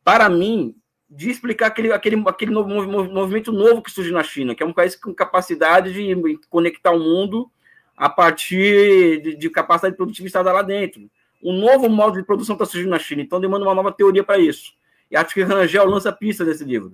[0.02, 0.74] para mim,
[1.10, 4.72] de explicar aquele, aquele, aquele novo, movimento novo que surge na China, que é um
[4.72, 7.50] país com capacidade de conectar o mundo
[7.98, 11.10] a partir de, de capacidade produtivista lá dentro.
[11.42, 14.38] Um novo modo de produção está surgindo na China, então demanda uma nova teoria para
[14.38, 14.72] isso.
[15.10, 16.92] E acho que Rangel lança a pista desse livro.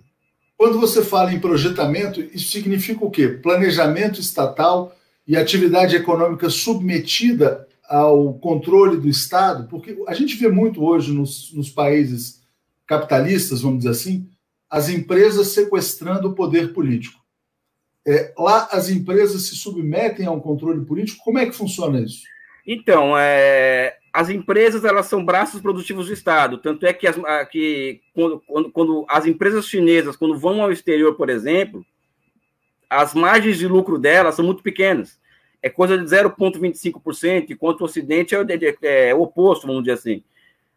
[0.56, 3.28] Quando você fala em projetamento, isso significa o quê?
[3.28, 4.94] Planejamento estatal
[5.26, 9.68] e atividade econômica submetida ao controle do Estado?
[9.68, 12.42] Porque a gente vê muito hoje nos, nos países
[12.86, 14.28] capitalistas, vamos dizer assim,
[14.70, 17.23] as empresas sequestrando o poder político.
[18.06, 21.24] É, lá as empresas se submetem a um controle político.
[21.24, 22.22] Como é que funciona isso?
[22.66, 26.58] Então, é, as empresas elas são braços produtivos do Estado.
[26.58, 27.16] Tanto é que, as,
[27.50, 31.84] que quando, quando, quando, as empresas chinesas, quando vão ao exterior, por exemplo,
[32.88, 35.18] as margens de lucro delas são muito pequenas.
[35.62, 40.22] É coisa de 0,25%, enquanto o Ocidente é, é, é, o oposto, vamos dizer assim.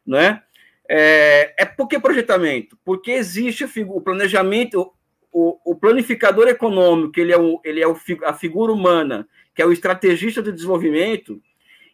[0.05, 0.41] Não é?
[0.89, 2.77] É, é por que projetamento?
[2.83, 4.91] Porque existe o planejamento,
[5.39, 7.95] o, o, planificador econômico, ele é, o, ele é o,
[8.25, 11.39] a figura humana, que é o estrategista do desenvolvimento.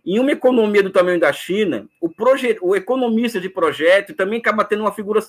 [0.05, 4.63] Em uma economia do tamanho da China, o, proje, o economista de projeto também acaba
[4.63, 5.19] tendo uma figura,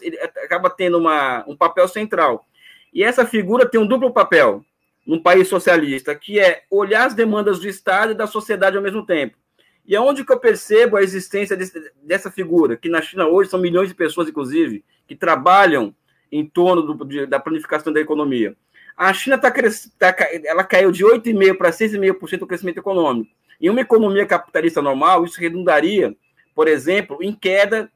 [0.44, 2.46] acaba tendo uma, um papel central.
[2.92, 4.64] E essa figura tem um duplo papel
[5.05, 9.05] num país socialista, que é olhar as demandas do Estado e da sociedade ao mesmo
[9.05, 9.37] tempo.
[9.85, 13.59] E aonde que eu percebo a existência desse, dessa figura, que na China hoje são
[13.59, 15.92] milhões de pessoas, inclusive, que trabalham
[16.30, 18.56] em torno do, de, da planificação da economia.
[18.96, 23.30] A China tá, tá ela caiu de 8,5% para 6,5% do crescimento econômico.
[23.60, 26.14] Em uma economia capitalista normal, isso redundaria,
[26.54, 27.90] por exemplo, em queda,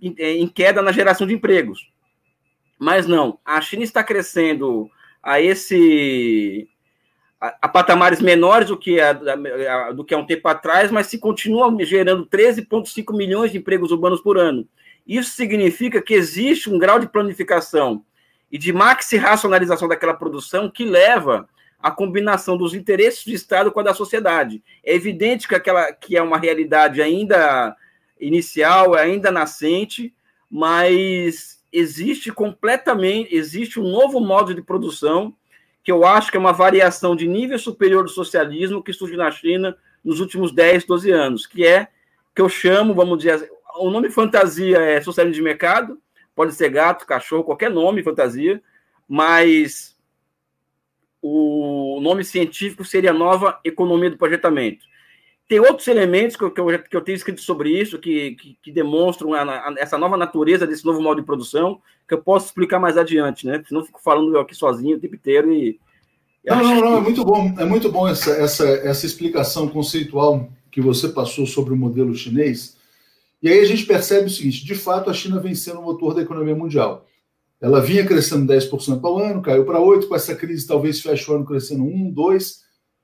[0.00, 1.90] em queda na geração de empregos.
[2.78, 4.90] Mas não, a China está crescendo
[5.22, 6.68] a esse
[7.40, 11.06] a, a patamares menores do que, a, a, do que há um tempo atrás, mas
[11.06, 14.66] se continua gerando 13,5 milhões de empregos urbanos por ano.
[15.06, 18.04] Isso significa que existe um grau de planificação
[18.50, 23.80] e de maxi racionalização daquela produção que leva à combinação dos interesses do Estado com
[23.80, 24.62] a da sociedade.
[24.84, 27.76] É evidente que aquela que é uma realidade ainda
[28.20, 30.12] inicial, ainda nascente,
[30.50, 35.34] mas existe completamente, existe um novo modo de produção
[35.84, 39.30] que eu acho que é uma variação de nível superior do socialismo que surge na
[39.30, 41.88] China nos últimos 10, 12 anos, que é
[42.34, 45.98] que eu chamo, vamos dizer, o nome fantasia é socialismo de mercado,
[46.34, 48.62] pode ser gato, cachorro, qualquer nome fantasia,
[49.08, 49.96] mas
[51.22, 54.84] o nome científico seria nova economia do projetamento.
[55.48, 58.58] Tem outros elementos que eu, que eu, que eu tenho escrito sobre isso, que, que,
[58.62, 62.46] que demonstram a, a, essa nova natureza desse novo modo de produção, que eu posso
[62.46, 63.62] explicar mais adiante, né?
[63.66, 65.78] Senão eu fico falando eu aqui sozinho o tempo inteiro e,
[66.44, 70.80] Não, não, não, é muito bom, é muito bom essa, essa, essa explicação conceitual que
[70.80, 72.76] você passou sobre o modelo chinês.
[73.42, 76.14] E aí a gente percebe o seguinte: de fato, a China vem sendo o motor
[76.14, 77.06] da economia mundial.
[77.60, 81.34] Ela vinha crescendo 10% ao ano, caiu para 8%, com essa crise talvez feche o
[81.34, 82.54] ano crescendo 1%, 2%,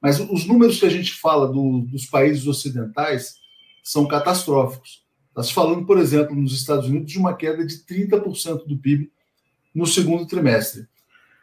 [0.00, 3.36] mas os números que a gente fala do, dos países ocidentais
[3.82, 5.02] são catastróficos.
[5.28, 9.10] Está se falando, por exemplo, nos Estados Unidos, de uma queda de 30% do PIB
[9.74, 10.86] no segundo trimestre.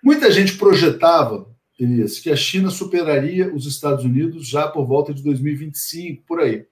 [0.04, 1.50] Muita gente projetava,
[1.80, 6.68] Elias, que a China superaria os Estados Unidos já por volta de 2025, por aí,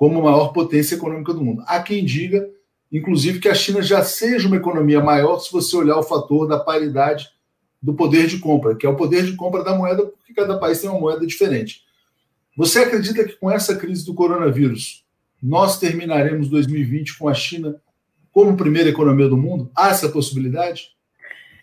[0.00, 1.62] como maior potência econômica do mundo.
[1.66, 2.48] Há quem diga,
[2.90, 6.58] inclusive, que a China já seja uma economia maior se você olhar o fator da
[6.58, 7.28] paridade
[7.82, 10.80] do poder de compra, que é o poder de compra da moeda, porque cada país
[10.80, 11.82] tem uma moeda diferente.
[12.56, 15.04] Você acredita que com essa crise do coronavírus,
[15.42, 17.76] nós terminaremos 2020 com a China
[18.32, 19.70] como primeira economia do mundo?
[19.76, 20.92] Há essa possibilidade?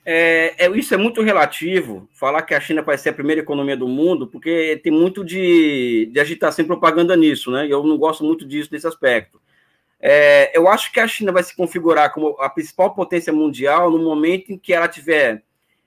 [0.09, 3.75] É, é, isso é muito relativo, falar que a China vai ser a primeira economia
[3.75, 7.67] do mundo, porque tem muito de, de agitação e propaganda nisso, né?
[7.67, 9.41] E eu não gosto muito disso, desse aspecto.
[9.99, 13.99] É, eu acho que a China vai se configurar como a principal potência mundial no
[13.99, 15.43] momento em que ela tiver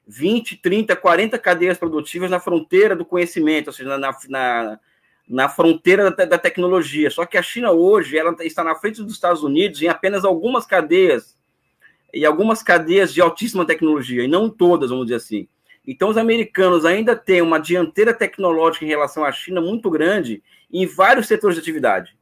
[0.07, 4.79] 20, 30, 40 cadeias produtivas na fronteira do conhecimento, ou seja, na, na,
[5.27, 7.09] na fronteira da, da, tecnologia.
[7.11, 10.67] Só que a China hoje ela está na frente dos Estados Unidos em apenas algumas
[10.67, 11.40] cadeias
[12.13, 15.49] e algumas cadeias de altíssima tecnologia, e não todas, vamos dizer assim.
[15.87, 20.43] Então, os americanos ainda têm uma dianteira tecnológica em relação à China muito grande
[20.73, 22.17] em vários setores de atividade.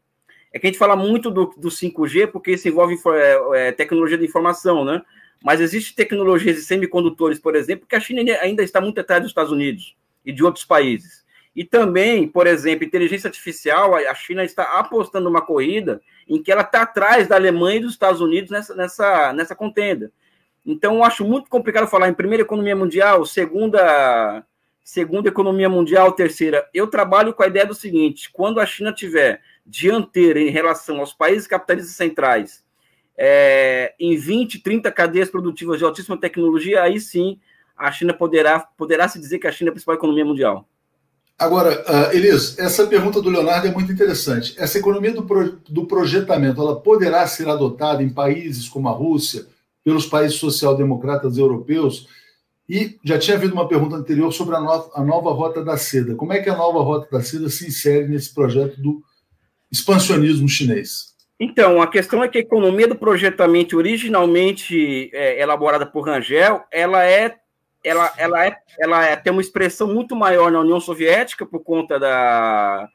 [0.53, 4.17] É que a gente fala muito do, do 5G porque isso envolve é, é, tecnologia
[4.17, 5.03] de informação, né?
[5.43, 9.31] Mas existe tecnologias de semicondutores, por exemplo, que a China ainda está muito atrás dos
[9.31, 11.25] Estados Unidos e de outros países.
[11.59, 16.63] E também, por exemplo, inteligência artificial, a China está apostando numa corrida em que ela
[16.63, 20.13] está atrás da Alemanha e dos Estados Unidos nessa, nessa, nessa contenda.
[20.65, 24.47] Então, eu acho muito complicado falar em primeira economia mundial, segunda,
[24.85, 26.65] segunda economia mundial, terceira.
[26.73, 31.13] Eu trabalho com a ideia do seguinte: quando a China tiver dianteira em relação aos
[31.13, 32.65] países capitalistas centrais,
[33.17, 37.41] é, em 20, 30 cadeias produtivas de altíssima tecnologia, aí sim
[37.77, 40.69] a China poderá, poderá se dizer que a China é a principal economia mundial.
[41.39, 44.57] Agora, uh, Elias, essa pergunta do Leonardo é muito interessante.
[44.59, 49.47] Essa economia do, pro, do projetamento, ela poderá ser adotada em países como a Rússia,
[49.85, 52.09] pelos países social-democratas europeus?
[52.69, 56.17] E já tinha havido uma pergunta anterior sobre a, no, a nova Rota da Seda.
[56.17, 59.01] Como é que a nova Rota da Seda se insere nesse projeto do
[59.71, 61.15] expansionismo chinês?
[61.39, 67.05] Então, a questão é que a economia do projetamento originalmente é, elaborada por Rangel, ela
[67.05, 67.37] é
[67.83, 71.99] ela, ela, é, ela é, tem uma expressão muito maior na União Soviética por conta
[71.99, 72.89] da,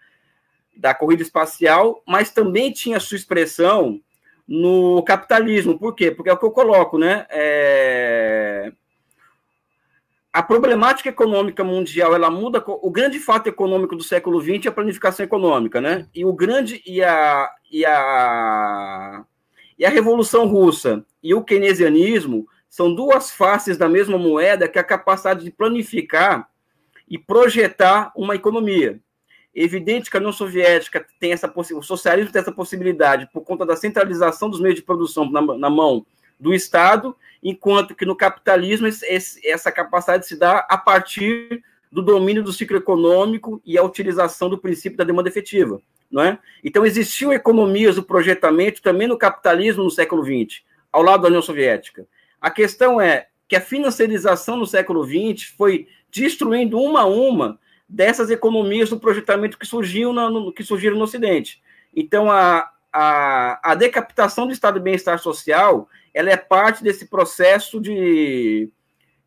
[0.75, 3.99] da corrida espacial, mas também tinha sua expressão
[4.47, 5.79] no capitalismo.
[5.79, 6.11] Por quê?
[6.11, 7.25] Porque é o que eu coloco, né?
[7.29, 8.71] É...
[10.31, 12.63] A problemática econômica mundial ela muda.
[12.65, 16.07] O grande fato econômico do século XX é a planificação econômica, né?
[16.13, 19.23] E o grande e a e a
[19.77, 24.81] e a revolução russa e o keynesianismo são duas faces da mesma moeda, que é
[24.81, 26.49] a capacidade de planificar
[27.07, 28.99] e projetar uma economia.
[29.53, 33.75] Evidente que a União Soviética tem essa o socialismo tem essa possibilidade por conta da
[33.75, 36.03] centralização dos meios de produção na, na mão
[36.39, 42.41] do Estado, enquanto que no capitalismo esse, essa capacidade se dá a partir do domínio
[42.41, 45.79] do ciclo econômico e a utilização do princípio da demanda efetiva,
[46.09, 46.39] não é?
[46.63, 51.43] Então existiam economias do projetamento também no capitalismo no século XX, ao lado da União
[51.43, 52.07] Soviética.
[52.43, 58.29] A questão é que a financiarização no século XX foi destruindo uma a uma dessas
[58.29, 61.63] economias do projetamento que, surgiu no, que surgiram no Ocidente.
[61.95, 67.79] Então, a, a, a decapitação do Estado de Bem-Estar Social ela é parte desse processo
[67.79, 68.69] de,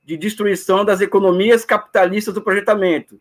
[0.04, 3.18] de destruição das economias capitalistas do projetamento.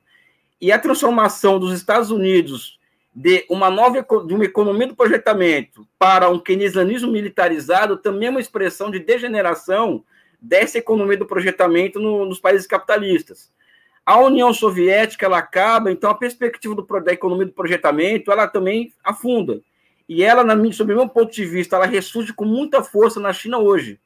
[0.59, 2.77] E a transformação dos Estados Unidos
[3.15, 8.41] de uma nova de uma economia do projetamento para um keynesianismo militarizado também é uma
[8.41, 10.03] expressão de degeneração
[10.41, 13.49] dessa economia do projetamento no, nos países capitalistas.
[14.05, 18.93] A União Soviética ela acaba, então a perspectiva do, da economia do projetamento ela também
[19.01, 19.61] afunda.
[20.07, 23.19] E ela, na minha, sob o meu ponto de vista, ela ressurge com muita força
[23.19, 23.99] na China hoje.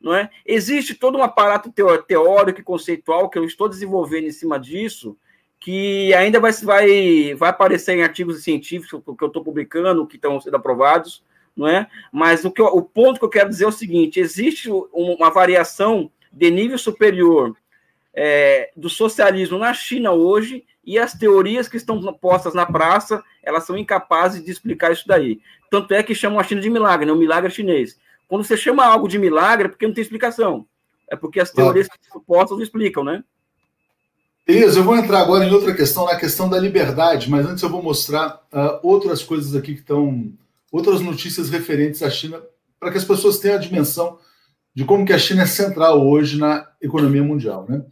[0.00, 0.28] Não é?
[0.44, 5.16] Existe todo um aparato teórico e conceitual que eu estou desenvolvendo em cima disso,
[5.62, 10.40] que ainda vai, vai, vai aparecer em artigos científicos que eu estou publicando, que estão
[10.40, 11.22] sendo aprovados,
[11.56, 11.86] não é?
[12.12, 15.30] Mas o, que eu, o ponto que eu quero dizer é o seguinte: existe uma
[15.30, 17.56] variação de nível superior
[18.12, 23.64] é, do socialismo na China hoje e as teorias que estão postas na praça elas
[23.64, 25.40] são incapazes de explicar isso daí.
[25.70, 27.12] Tanto é que chamam a China de milagre, né?
[27.12, 27.98] o milagre chinês.
[28.26, 30.66] Quando você chama algo de milagre, é porque não tem explicação.
[31.08, 32.18] É porque as teorias ah.
[32.26, 33.22] postas não explicam, né?
[34.44, 37.68] Beleza, eu vou entrar agora em outra questão, na questão da liberdade, mas antes eu
[37.70, 40.32] vou mostrar uh, outras coisas aqui que estão,
[40.72, 42.42] outras notícias referentes à China,
[42.80, 44.18] para que as pessoas tenham a dimensão
[44.74, 47.66] de como que a China é central hoje na economia mundial.
[47.68, 47.84] Né?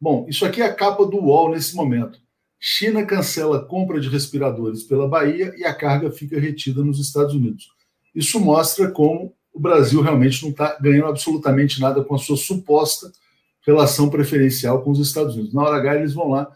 [0.00, 2.20] Bom, isso aqui é a capa do UOL nesse momento.
[2.60, 7.68] China cancela compra de respiradores pela Bahia e a carga fica retida nos Estados Unidos.
[8.14, 13.10] Isso mostra como o Brasil realmente não está ganhando absolutamente nada com a sua suposta
[13.66, 15.52] relação preferencial com os Estados Unidos.
[15.52, 16.50] Na hora H, eles vão lá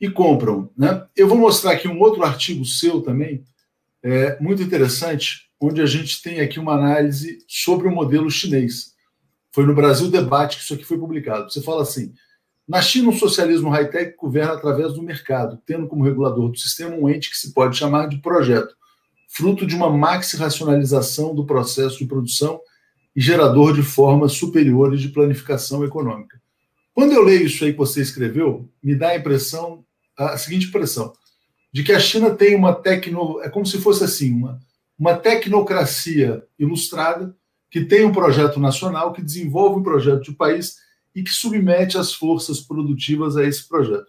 [0.00, 0.70] e compram.
[0.76, 1.06] Né?
[1.14, 3.44] Eu vou mostrar aqui um outro artigo seu também,
[4.02, 8.94] é, muito interessante, onde a gente tem aqui uma análise sobre o modelo chinês.
[9.52, 11.52] Foi no Brasil Debate que isso aqui foi publicado.
[11.52, 12.14] Você fala assim:
[12.66, 17.08] na China, o socialismo high-tech governa através do mercado, tendo como regulador do sistema um
[17.10, 18.74] ente que se pode chamar de projeto,
[19.28, 22.60] fruto de uma maxi-racionalização do processo de produção
[23.14, 26.40] e gerador de formas superiores de planificação econômica.
[26.94, 29.84] Quando eu leio isso aí que você escreveu, me dá a impressão,
[30.16, 31.12] a seguinte impressão,
[31.72, 34.60] de que a China tem uma tecno, é como se fosse assim, uma,
[34.98, 37.34] uma tecnocracia ilustrada
[37.70, 40.78] que tem um projeto nacional, que desenvolve um projeto de país
[41.14, 44.06] e que submete as forças produtivas a esse projeto.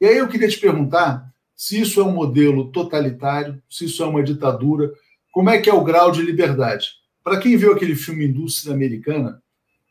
[0.00, 4.06] E aí eu queria te perguntar se isso é um modelo totalitário, se isso é
[4.06, 4.92] uma ditadura,
[5.32, 6.99] como é que é o grau de liberdade?
[7.22, 9.42] Para quem viu aquele filme Indústria Americana,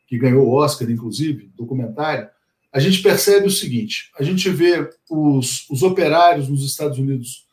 [0.08, 2.28] que ganhou o Oscar, inclusive, documentário,
[2.72, 7.46] a gente percebe o seguinte: a gente vê os, os operários nos Estados Unidos,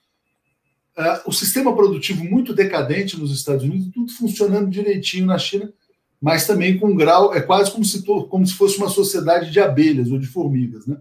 [0.97, 5.73] uh, o sistema produtivo muito decadente nos Estados Unidos, tudo funcionando direitinho na China,
[6.21, 9.61] mas também com um grau, é quase como se, como se fosse uma sociedade de
[9.61, 10.87] abelhas ou de formigas.
[10.87, 10.97] Né?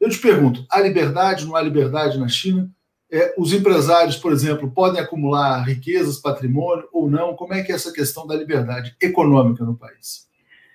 [0.00, 2.70] Eu te pergunto: há liberdade, não há liberdade na China?
[3.16, 7.36] É, os empresários, por exemplo, podem acumular riquezas, patrimônio ou não?
[7.36, 10.28] Como é que é essa questão da liberdade econômica no país?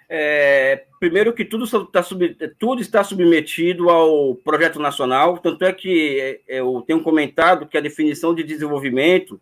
[0.07, 6.39] É, primeiro que tudo está, sub, tudo está submetido ao projeto nacional, tanto é que
[6.47, 9.37] é, eu tenho comentado que a definição de desenvolvimento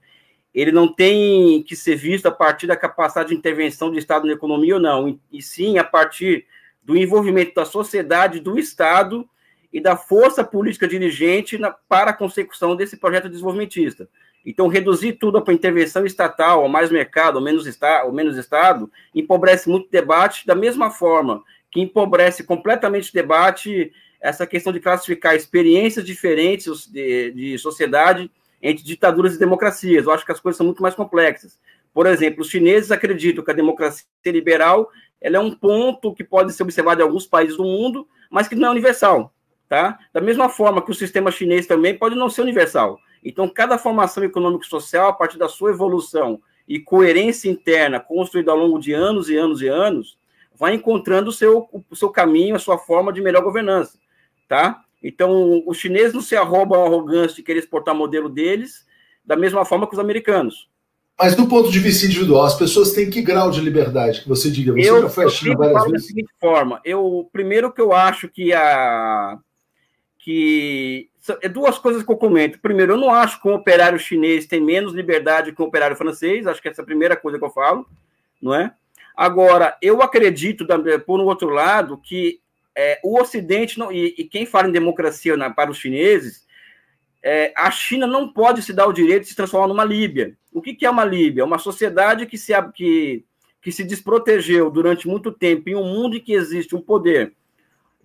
[0.52, 4.34] ele não tem que ser visto a partir da capacidade de intervenção do Estado na
[4.34, 6.48] economia ou não, e sim a partir
[6.82, 9.30] do envolvimento da sociedade, do Estado
[9.78, 14.09] e da força política dirigente na, para a consecução desse projeto desenvolvimentista.
[14.43, 18.91] Então, reduzir tudo para intervenção estatal, ou mais mercado, ou menos, esta, ou menos Estado,
[19.13, 24.80] empobrece muito o debate, da mesma forma que empobrece completamente o debate essa questão de
[24.80, 30.07] classificar experiências diferentes de, de sociedade entre ditaduras e democracias.
[30.07, 31.59] Eu acho que as coisas são muito mais complexas.
[31.93, 34.89] Por exemplo, os chineses acreditam que a democracia liberal
[35.21, 38.55] ela é um ponto que pode ser observado em alguns países do mundo, mas que
[38.55, 39.32] não é universal.
[39.68, 39.99] Tá?
[40.13, 42.99] Da mesma forma que o sistema chinês também pode não ser universal.
[43.24, 48.80] Então, cada formação econômico-social, a partir da sua evolução e coerência interna construída ao longo
[48.80, 50.18] de anos e anos e anos,
[50.55, 53.97] vai encontrando o seu, o seu caminho, a sua forma de melhor governança.
[54.47, 54.82] Tá?
[55.03, 58.86] Então, os chineses não se arrobam a arrogância de querer exportar modelo deles,
[59.26, 60.70] da mesma forma que os americanos.
[61.20, 64.51] Mas do ponto de vista individual, as pessoas têm que grau de liberdade que você
[64.51, 64.72] diga?
[64.72, 65.91] Você eu, já foi à China várias vezes?
[65.93, 69.39] Da seguinte forma, eu primeiro que eu acho que a
[70.28, 71.09] que
[71.41, 72.59] é duas coisas que eu comento.
[72.59, 76.45] Primeiro, eu não acho que o operário chinês tem menos liberdade que o operário francês.
[76.45, 77.88] Acho que essa é a primeira coisa que eu falo,
[78.41, 78.73] não é?
[79.15, 80.67] Agora, eu acredito,
[81.05, 82.41] por um outro lado, que
[82.75, 86.45] é, o Ocidente, não, e, e, quem fala em democracia na, para os chineses,
[87.23, 90.36] é, a China não pode se dar o direito de se transformar numa Líbia.
[90.51, 91.45] O que, que é uma Líbia?
[91.45, 93.23] Uma sociedade que se, que,
[93.61, 97.34] que se desprotegeu durante muito tempo em um mundo em que existe um poder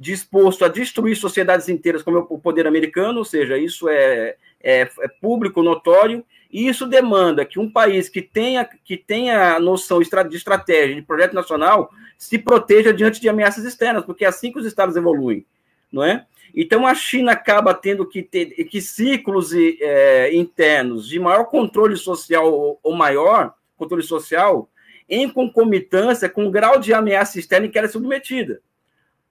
[0.02, 5.08] disposto a destruir sociedades inteiras como o poder americano, ou seja, isso é, é, é,
[5.20, 10.96] público, notório, e isso demanda que um país que tenha, que tenha noção de estratégia,
[10.96, 14.96] de projeto nacional, se proteja diante de ameaças externas, porque é assim que os estados
[14.96, 15.46] evoluem,
[15.90, 16.26] não é?
[16.52, 22.78] Então a China acaba tendo que ter que ciclos é, internos de maior controle social
[22.82, 24.68] ou maior controle social
[25.08, 28.60] em concomitância com o grau de ameaça externa em que ela é submetida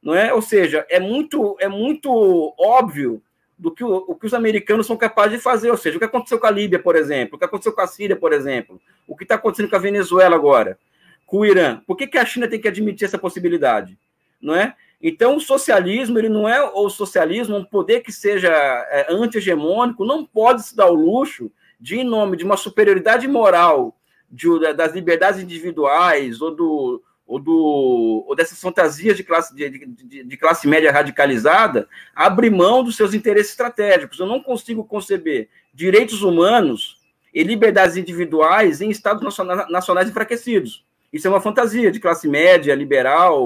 [0.02, 0.34] não é?
[0.34, 3.22] Ou seja, é muito, é muito óbvio
[3.58, 5.70] do que o, o, que os americanos são capazes de fazer.
[5.70, 7.88] Ou seja, o que aconteceu com a Líbia, por exemplo, o que aconteceu com a
[7.88, 10.80] Síria, por exemplo, o que está acontecendo com a Venezuela agora,
[11.26, 11.82] com o Irã.
[11.86, 13.98] Por que, que a China tem que admitir essa possibilidade?
[14.42, 14.76] Não é?
[15.00, 20.26] Então, o socialismo, ele não é o socialismo, um poder que seja é, anti-hegemônico, não
[20.26, 23.96] pode se dar o luxo de, em nome de uma superioridade moral
[24.30, 30.24] de, das liberdades individuais ou do, ou, do, ou dessas fantasias de classe, de, de,
[30.26, 34.20] de, classe média radicalizada, abre mão dos seus interesses estratégicos.
[34.20, 37.00] Eu não consigo conceber direitos humanos
[37.34, 40.84] e liberdades individuais em estados nacionais, nacionais enfraquecidos.
[41.14, 43.42] Isso é uma fantasia de classe média, liberal,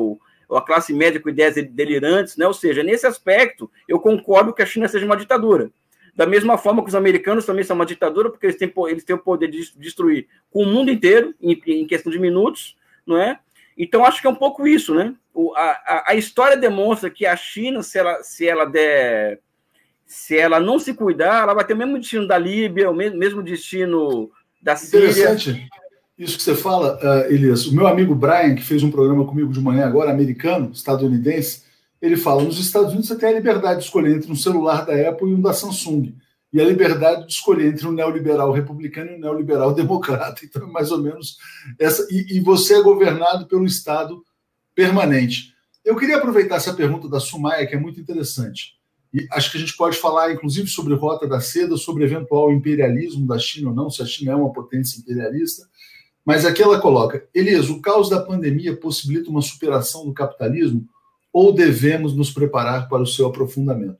[0.49, 2.47] ou a classe média com ideias delirantes, né?
[2.47, 5.69] Ou seja, nesse aspecto, eu concordo que a China seja uma ditadura.
[6.15, 9.15] Da mesma forma que os americanos também são uma ditadura, porque eles têm, eles têm
[9.15, 12.75] o poder de destruir o mundo inteiro, em, em questão de minutos,
[13.05, 13.39] não é?
[13.78, 15.13] Então, acho que é um pouco isso, né?
[15.34, 19.39] O, a, a história demonstra que a China, se ela, se ela der.
[20.05, 23.41] Se ela não se cuidar, ela vai ter o mesmo destino da Líbia, o mesmo,
[23.41, 24.30] destino
[24.61, 25.09] da Síria.
[25.09, 25.67] Interessante
[26.17, 27.67] isso que você fala, uh, Elias.
[27.67, 31.63] O meu amigo Brian, que fez um programa comigo de manhã agora, americano, estadunidense,
[32.01, 35.09] ele fala: nos Estados Unidos você tem a liberdade de escolher entre um celular da
[35.09, 36.13] Apple e um da Samsung.
[36.53, 40.41] E a liberdade de escolher entre um neoliberal republicano e um neoliberal democrata.
[40.43, 41.37] Então, é mais ou menos
[41.79, 42.07] essa.
[42.09, 44.23] E, e você é governado pelo Estado
[44.73, 45.53] permanente.
[45.83, 48.75] Eu queria aproveitar essa pergunta da Sumaya, que é muito interessante.
[49.13, 53.25] E acho que a gente pode falar, inclusive, sobre Rota da Seda, sobre eventual imperialismo
[53.25, 55.65] da China ou não, se a China é uma potência imperialista.
[56.25, 60.85] Mas aqui ela coloca: Elias, o caos da pandemia possibilita uma superação do capitalismo
[61.31, 63.99] ou devemos nos preparar para o seu aprofundamento?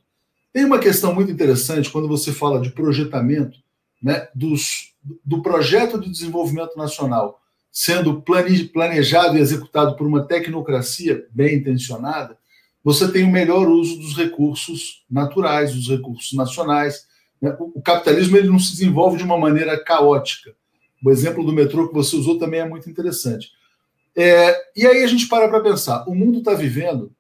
[0.56, 3.60] Tem uma questão muito interessante quando você fala de projetamento
[4.01, 8.24] né, dos, do projeto de desenvolvimento nacional sendo
[8.72, 12.38] planejado e executado por uma tecnocracia bem intencionada,
[12.82, 17.06] você tem o melhor uso dos recursos naturais, dos recursos nacionais.
[17.41, 17.53] Né?
[17.60, 20.56] O capitalismo ele não se desenvolve de uma maneira caótica.
[21.03, 23.49] O exemplo do metrô que você usou também é muito interessante.
[24.16, 27.14] É, e aí a gente para para pensar: o mundo está vivendo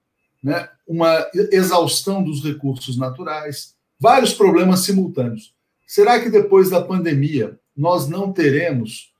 [0.45, 5.55] né, uma exaustão dos recursos naturais, vários problemas simultâneos.
[5.87, 9.11] Será que depois da pandemia nós não teremos,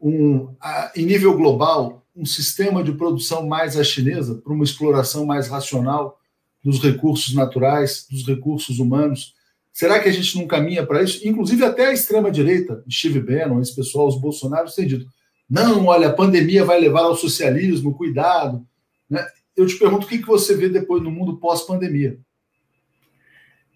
[0.00, 5.26] um, a, em nível global, um sistema de produção mais à chinesa, para uma exploração
[5.26, 6.18] mais racional
[6.64, 9.34] dos recursos naturais, dos recursos humanos?
[9.74, 11.20] Será que a gente não caminha para isso?
[11.28, 15.06] Inclusive, até a extrema-direita, Steve Bannon, esse pessoal, os bolsonaros, têm dito:
[15.48, 18.66] não, olha, a pandemia vai levar ao socialismo, cuidado.
[19.08, 19.26] Né?
[19.60, 22.18] Eu te pergunto o que, que você vê depois no mundo pós-pandemia.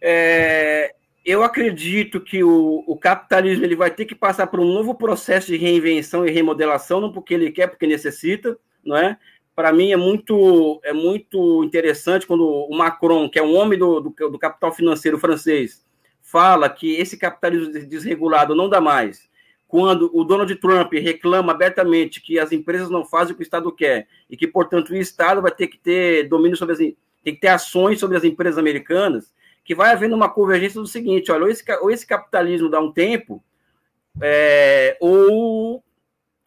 [0.00, 4.94] É, eu acredito que o, o, capitalismo ele vai ter que passar por um novo
[4.94, 9.18] processo de reinvenção e remodelação, não porque ele quer, porque necessita, não é?
[9.54, 14.00] Para mim é muito é muito interessante quando o Macron, que é um homem do,
[14.00, 15.84] do, do capital financeiro francês,
[16.20, 19.28] fala que esse capitalismo desregulado não dá mais
[19.74, 23.72] quando o Donald Trump reclama abertamente que as empresas não fazem o que o Estado
[23.72, 27.40] quer e que, portanto, o Estado vai ter que ter domínio sobre as tem que
[27.40, 31.50] ter ações sobre as empresas americanas, que vai havendo uma convergência do seguinte: olha, ou
[31.50, 33.42] esse, ou esse capitalismo dá um tempo,
[34.20, 35.82] é, ou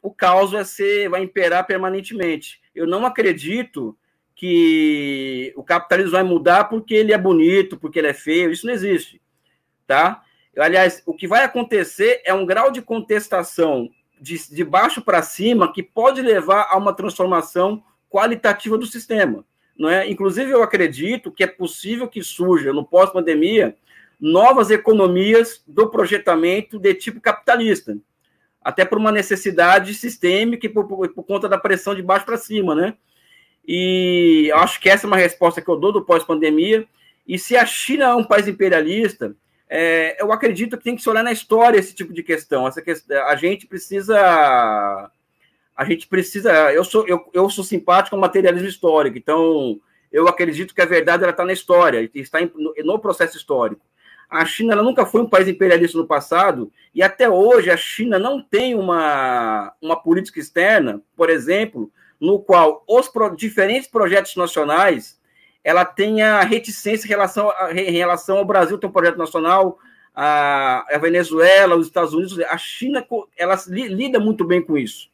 [0.01, 2.61] o caos vai ser, vai imperar permanentemente.
[2.73, 3.97] Eu não acredito
[4.37, 8.73] que o capitalismo vai mudar porque ele é bonito, porque ele é feio, isso não
[8.73, 9.21] existe,
[9.85, 10.23] tá?
[10.57, 13.89] Aliás, o que vai acontecer é um grau de contestação
[14.19, 19.45] de, de baixo para cima que pode levar a uma transformação qualitativa do sistema.
[19.77, 20.09] Não é?
[20.09, 23.75] Inclusive, eu acredito que é possível que surja, no pós-pandemia,
[24.19, 27.95] novas economias do projetamento de tipo capitalista,
[28.61, 32.37] até por uma necessidade sistêmica e por, por, por conta da pressão de baixo para
[32.37, 32.95] cima, né?
[33.67, 36.87] E acho que essa é uma resposta que eu dou do pós-pandemia.
[37.27, 39.35] E se a China é um país imperialista,
[39.69, 42.67] é, eu acredito que tem que se olhar na história esse tipo de questão.
[42.67, 44.17] Essa questão, a gente precisa,
[45.75, 46.71] a gente precisa.
[46.71, 49.79] Eu sou eu, eu sou simpático ao materialismo histórico, então
[50.11, 53.85] eu acredito que a verdade ela está na história, está em, no, no, processo histórico.
[54.29, 58.17] A China ela nunca foi um país imperialista no passado e até hoje a China
[58.17, 65.16] não tem uma, uma política externa, por exemplo, no qual os pro, diferentes projetos nacionais
[65.67, 69.77] ela tenha reticência em relação, a, em relação ao Brasil ter um projeto nacional,
[70.15, 73.05] a, a, Venezuela, os Estados Unidos, a China,
[73.35, 75.09] ela lida muito bem com isso.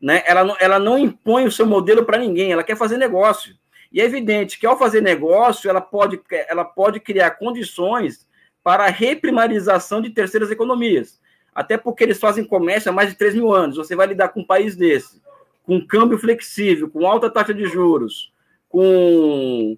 [0.00, 0.22] Né?
[0.24, 3.54] Ela, não, ela não impõe o seu modelo para ninguém, ela quer fazer negócio.
[3.92, 8.26] E é evidente que ao fazer negócio, ela pode, ela pode criar condições
[8.64, 11.20] para a reprimarização de terceiras economias.
[11.54, 13.76] Até porque eles fazem comércio há mais de 3 mil anos.
[13.76, 15.20] Você vai lidar com um país desse,
[15.64, 18.34] com câmbio flexível, com alta taxa de juros,
[18.68, 19.76] com,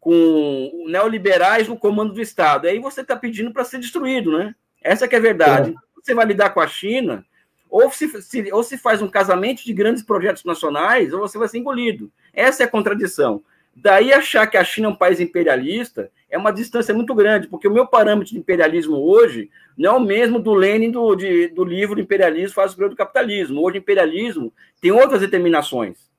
[0.00, 2.66] com neoliberais no comando do Estado.
[2.66, 4.54] Aí você está pedindo para ser destruído, né?
[4.82, 5.70] Essa que é a verdade.
[5.70, 5.74] É.
[6.02, 7.24] Você vai lidar com a China,
[7.70, 11.48] ou se, se, ou se faz um casamento de grandes projetos nacionais, ou você vai
[11.48, 12.10] ser engolido.
[12.34, 13.42] Essa é a contradição.
[13.74, 17.68] Daí achar que a China é um país imperialista é uma distância muito grande, porque
[17.68, 21.62] o meu parâmetro de imperialismo hoje não é o mesmo do Lenin do, de, do
[21.62, 23.62] livro Imperialismo faz o do capitalismo.
[23.62, 26.10] Hoje, imperialismo tem outras determinações.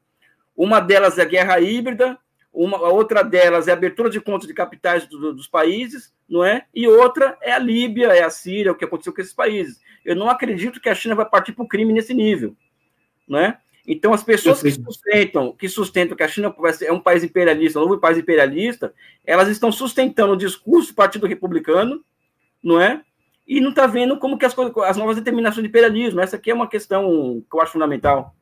[0.55, 2.17] Uma delas é a guerra híbrida,
[2.53, 6.45] uma, a outra delas é a abertura de contas de capitais do, dos países, não
[6.45, 6.65] é?
[6.73, 9.81] E outra é a Líbia, é a Síria, o que aconteceu com esses países.
[10.05, 12.55] Eu não acredito que a China vai partir para o crime nesse nível,
[13.27, 13.57] não é?
[13.85, 17.83] Então, as pessoas que sustentam, que sustentam que a China é um país imperialista, um
[17.83, 18.93] novo país imperialista,
[19.25, 22.01] elas estão sustentando o discurso do Partido Republicano,
[22.63, 23.01] não é?
[23.45, 26.21] E não está vendo como que as, as novas determinações de imperialismo.
[26.21, 28.33] Essa aqui é uma questão que eu acho fundamental.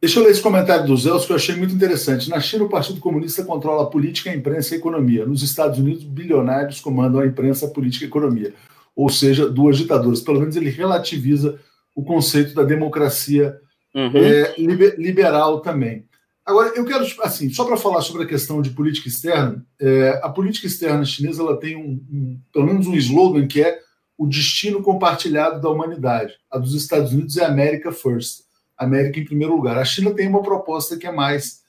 [0.00, 2.28] Deixa eu ler esse comentário do Zé, que eu achei muito interessante.
[2.28, 5.24] Na China, o Partido Comunista controla a política, a imprensa e a economia.
[5.24, 8.54] Nos Estados Unidos, bilionários comandam a imprensa, a política e a economia.
[8.94, 10.20] Ou seja, duas ditaduras.
[10.20, 11.58] Pelo menos ele relativiza
[11.94, 13.58] o conceito da democracia
[13.94, 14.12] uhum.
[14.16, 14.54] é,
[14.98, 16.04] liberal também.
[16.44, 20.28] Agora, eu quero, assim, só para falar sobre a questão de política externa, é, a
[20.28, 23.80] política externa chinesa ela tem um, um, pelo menos um slogan que é
[24.16, 26.34] o destino compartilhado da humanidade.
[26.50, 28.45] A dos Estados Unidos é America First,
[28.76, 29.78] América em primeiro lugar.
[29.78, 31.62] A China tem uma proposta que é mais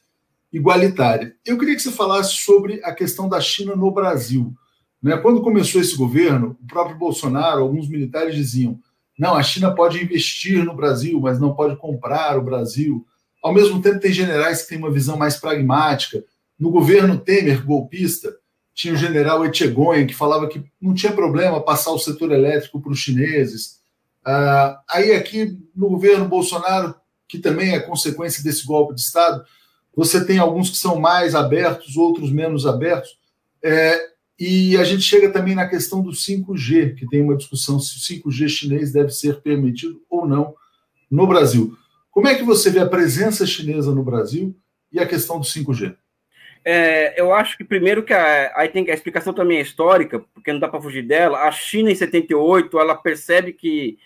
[0.51, 1.35] igualitária.
[1.45, 4.53] Eu queria que você falasse sobre a questão da China no Brasil.
[5.01, 5.17] Né?
[5.17, 8.79] Quando começou esse governo, o próprio Bolsonaro, alguns militares diziam:
[9.17, 13.05] não, a China pode investir no Brasil, mas não pode comprar o Brasil.
[13.43, 16.23] Ao mesmo tempo, tem generais que têm uma visão mais pragmática.
[16.59, 18.35] No governo Temer, golpista,
[18.73, 22.91] tinha o general Etchegoyen, que falava que não tinha problema passar o setor elétrico para
[22.91, 23.79] os chineses.
[24.29, 26.93] Ah, aí, aqui no governo Bolsonaro,
[27.29, 29.45] que também é consequência desse golpe de Estado,
[29.95, 33.17] você tem alguns que são mais abertos, outros menos abertos.
[33.63, 33.99] É,
[34.37, 38.29] e a gente chega também na questão do 5G, que tem uma discussão se o
[38.29, 40.53] 5G chinês deve ser permitido ou não
[41.09, 41.77] no Brasil.
[42.11, 44.53] Como é que você vê a presença chinesa no Brasil
[44.91, 45.95] e a questão do 5G?
[46.69, 50.51] É, eu acho que primeiro que a, aí tem a explicação também é histórica, porque
[50.51, 51.43] não dá para fugir dela.
[51.43, 53.97] A China em 78 ela percebe que,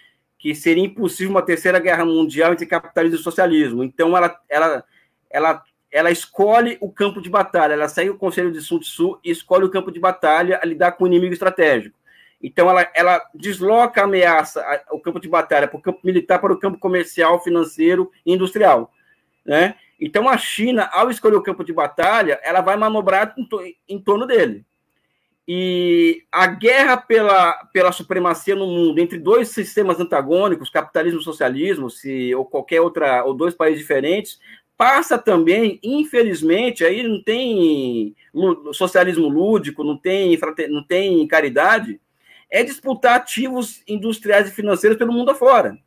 [0.41, 3.83] que seria impossível uma terceira guerra mundial entre capitalismo e socialismo.
[3.83, 4.83] Então ela, ela,
[5.29, 9.29] ela ela escolhe o campo de batalha, ela segue o conselho de Sun Tzu e
[9.29, 11.99] escolhe o campo de batalha a lidar com o inimigo estratégico.
[12.41, 16.53] Então, ela, ela desloca a ameaça, o campo de batalha, para o campo militar, para
[16.53, 18.91] o campo comercial, financeiro e industrial.
[19.45, 19.75] Né?
[19.99, 23.99] Então, a China, ao escolher o campo de batalha, ela vai manobrar em, to em
[23.99, 24.65] torno dele.
[25.47, 31.89] E a guerra pela, pela supremacia no mundo entre dois sistemas antagônicos, capitalismo e socialismo,
[31.89, 34.39] se, ou qualquer outra, ou dois países diferentes,
[34.77, 38.15] passa também, infelizmente, aí não tem
[38.73, 40.39] socialismo lúdico, não tem,
[40.69, 42.01] não tem caridade,
[42.49, 45.77] é disputar ativos industriais e financeiros pelo mundo afora.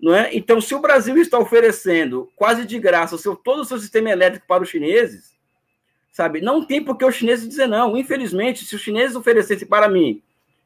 [0.00, 0.34] Não é?
[0.34, 4.46] Então, se o Brasil está oferecendo quase de graça seu, todo o seu sistema elétrico
[4.48, 5.37] para os chineses,
[6.18, 7.96] sabe, não tem por que os chineses dizer não.
[7.96, 10.22] Infelizmente, se os chineses oferecessem para mim,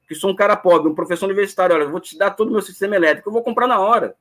[0.08, 2.52] que sou um cara pobre, um professor universitário, olha, eu vou te dar todo o
[2.52, 4.16] meu sistema elétrico, eu vou comprar na hora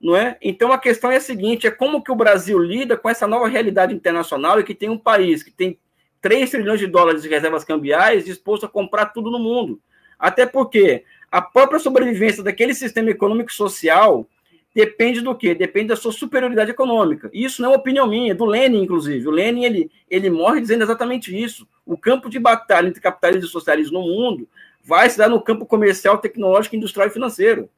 [0.00, 0.38] não é?
[0.40, 3.46] Então a questão é a seguinte: é como que o Brasil lida com essa nova
[3.46, 5.78] realidade internacional e que tem um país que tem
[6.22, 9.80] 3 trilhões de dólares de reservas cambiais disposto a comprar tudo no mundo.
[10.18, 14.26] Até porque a própria sobrevivência daquele sistema econômico social
[14.74, 15.54] depende do quê?
[15.54, 17.30] Depende da sua superioridade econômica.
[17.32, 19.26] E isso não é opinião minha, é do Lenin, inclusive.
[19.26, 21.66] O Lenin ele, ele morre dizendo exatamente isso.
[21.84, 24.48] O campo de batalha entre capitalismo e socialismo no mundo
[24.84, 27.68] vai se dar no campo comercial, tecnológico, industrial e financeiro.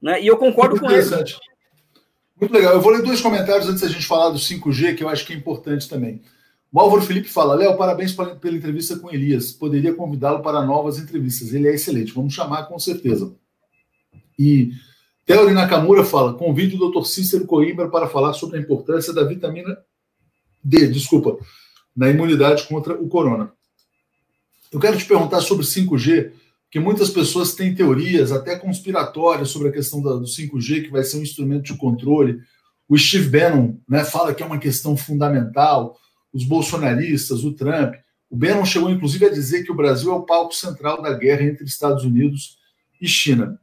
[0.00, 0.22] Né?
[0.22, 1.34] E eu concordo Muito com ele.
[2.40, 2.72] Muito legal.
[2.72, 5.32] Eu vou ler dois comentários antes da gente falar do 5G, que eu acho que
[5.32, 6.22] é importante também.
[6.72, 9.52] O Álvaro Felipe fala: Léo, parabéns pela entrevista com Elias.
[9.52, 11.52] Poderia convidá-lo para novas entrevistas.
[11.52, 12.14] Ele é excelente.
[12.14, 13.34] Vamos chamar com certeza.
[14.38, 14.70] E
[15.30, 17.04] Theory Nakamura fala: convide o Dr.
[17.04, 19.78] Cícero Coimbra para falar sobre a importância da vitamina
[20.62, 21.38] D, desculpa,
[21.96, 23.52] na imunidade contra o corona.
[24.72, 26.32] Eu quero te perguntar sobre 5G
[26.68, 31.18] que muitas pessoas têm teorias, até conspiratórias, sobre a questão do 5G, que vai ser
[31.18, 32.40] um instrumento de controle.
[32.88, 35.96] O Steve Bannon né, fala que é uma questão fundamental.
[36.32, 37.94] Os bolsonaristas, o Trump.
[38.28, 41.44] O Bannon chegou, inclusive, a dizer que o Brasil é o palco central da guerra
[41.44, 42.58] entre Estados Unidos
[43.00, 43.60] e China.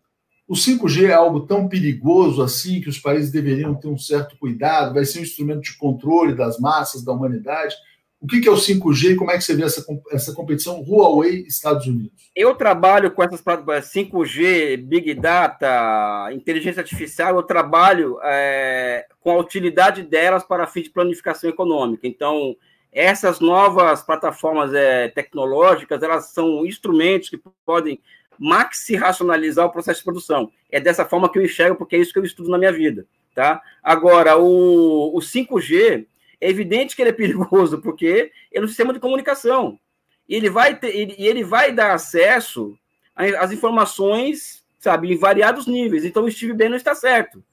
[0.47, 4.93] O 5G é algo tão perigoso assim que os países deveriam ter um certo cuidado?
[4.93, 7.75] Vai ser um instrumento de controle das massas, da humanidade?
[8.19, 11.41] O que é o 5G e como é que você vê essa, essa competição Huawei
[11.41, 12.31] Estados Unidos?
[12.35, 20.01] Eu trabalho com essas 5G, Big Data, inteligência artificial, eu trabalho é, com a utilidade
[20.01, 22.07] delas para fim de planificação econômica.
[22.07, 22.55] Então,
[22.91, 27.99] essas novas plataformas é, tecnológicas, elas são instrumentos que podem
[28.39, 30.51] maxi racionalizar o processo de produção.
[30.69, 33.05] É dessa forma que eu enxergo, porque é isso que eu estudo na minha vida.
[33.33, 33.61] Tá?
[33.83, 36.05] Agora, o, o 5G
[36.41, 39.79] é evidente que ele é perigoso, porque é um sistema de comunicação.
[40.27, 42.77] E ele vai, ter, ele, ele vai dar acesso
[43.15, 46.03] às informações, sabe, em variados níveis.
[46.03, 47.43] Então, o Steve Bannon está certo.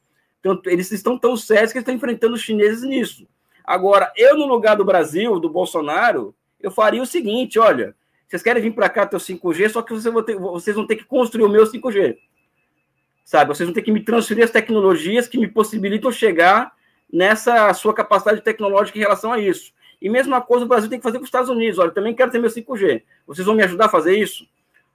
[0.41, 3.27] Então, eles estão tão certos que estão enfrentando os chineses nisso.
[3.65, 7.97] Agora, eu, no lugar do Brasil, do Bolsonaro, eu faria o seguinte: olha,
[8.35, 10.85] vocês querem vir para cá ter o 5G, só que vocês vão, ter, vocês vão
[10.85, 12.19] ter que construir o meu 5G.
[13.25, 13.55] sabe?
[13.55, 16.73] Vocês vão ter que me transferir as tecnologias que me possibilitam chegar
[17.13, 19.73] nessa sua capacidade tecnológica em relação a isso.
[20.03, 21.79] E mesma coisa o Brasil tem que fazer com os Estados Unidos.
[21.79, 23.05] Olha, também quero ter meu 5G.
[23.25, 24.49] Vocês vão me ajudar a fazer isso?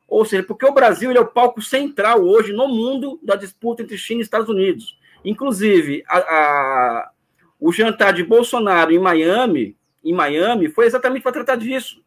[0.05, 3.97] Ou seja, porque o Brasil é o palco central hoje no mundo da disputa entre
[3.97, 4.99] China e Estados Unidos.
[5.23, 7.11] Inclusive, a, a,
[7.57, 12.03] o jantar de Bolsonaro em Miami, em Miami, foi exatamente para tratar disso.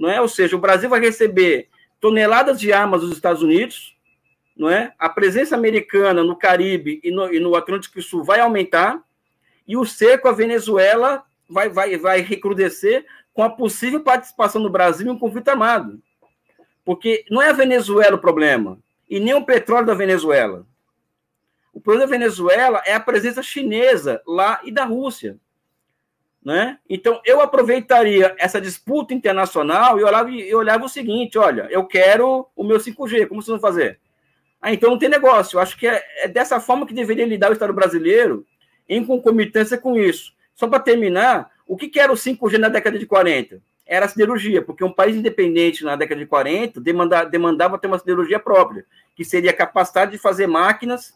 [0.00, 0.18] Não é?
[0.18, 1.68] Ou seja, o Brasil vai receber
[2.00, 3.94] toneladas de armas dos Estados Unidos,
[4.56, 4.94] não é?
[4.98, 9.04] A presença americana no Caribe e no, e no Atlântico Sul vai aumentar,
[9.68, 15.06] e o cerco à Venezuela vai, vai, vai recrudescer com a possível participação do Brasil
[15.06, 16.00] em um conflito armado.
[16.82, 18.78] Porque não é a Venezuela o problema,
[19.08, 20.66] e nem o petróleo da Venezuela.
[21.74, 25.38] O problema da Venezuela é a presença chinesa lá e da Rússia.
[26.42, 26.78] Né?
[26.88, 32.48] Então, eu aproveitaria essa disputa internacional e olhava, eu olhava o seguinte: olha, eu quero
[32.56, 34.00] o meu 5G, como vocês vão fazer?
[34.60, 35.56] Ah, então não tem negócio.
[35.56, 38.46] Eu acho que é, é dessa forma que deveria lidar o Estado brasileiro,
[38.88, 40.32] em concomitância com isso.
[40.54, 43.62] Só para terminar, o que, que era o 5G na década de 40?
[43.86, 47.98] Era a siderurgia, porque um país independente na década de 40 demanda, demandava ter uma
[47.98, 48.84] siderurgia própria,
[49.14, 51.14] que seria capacidade de fazer máquinas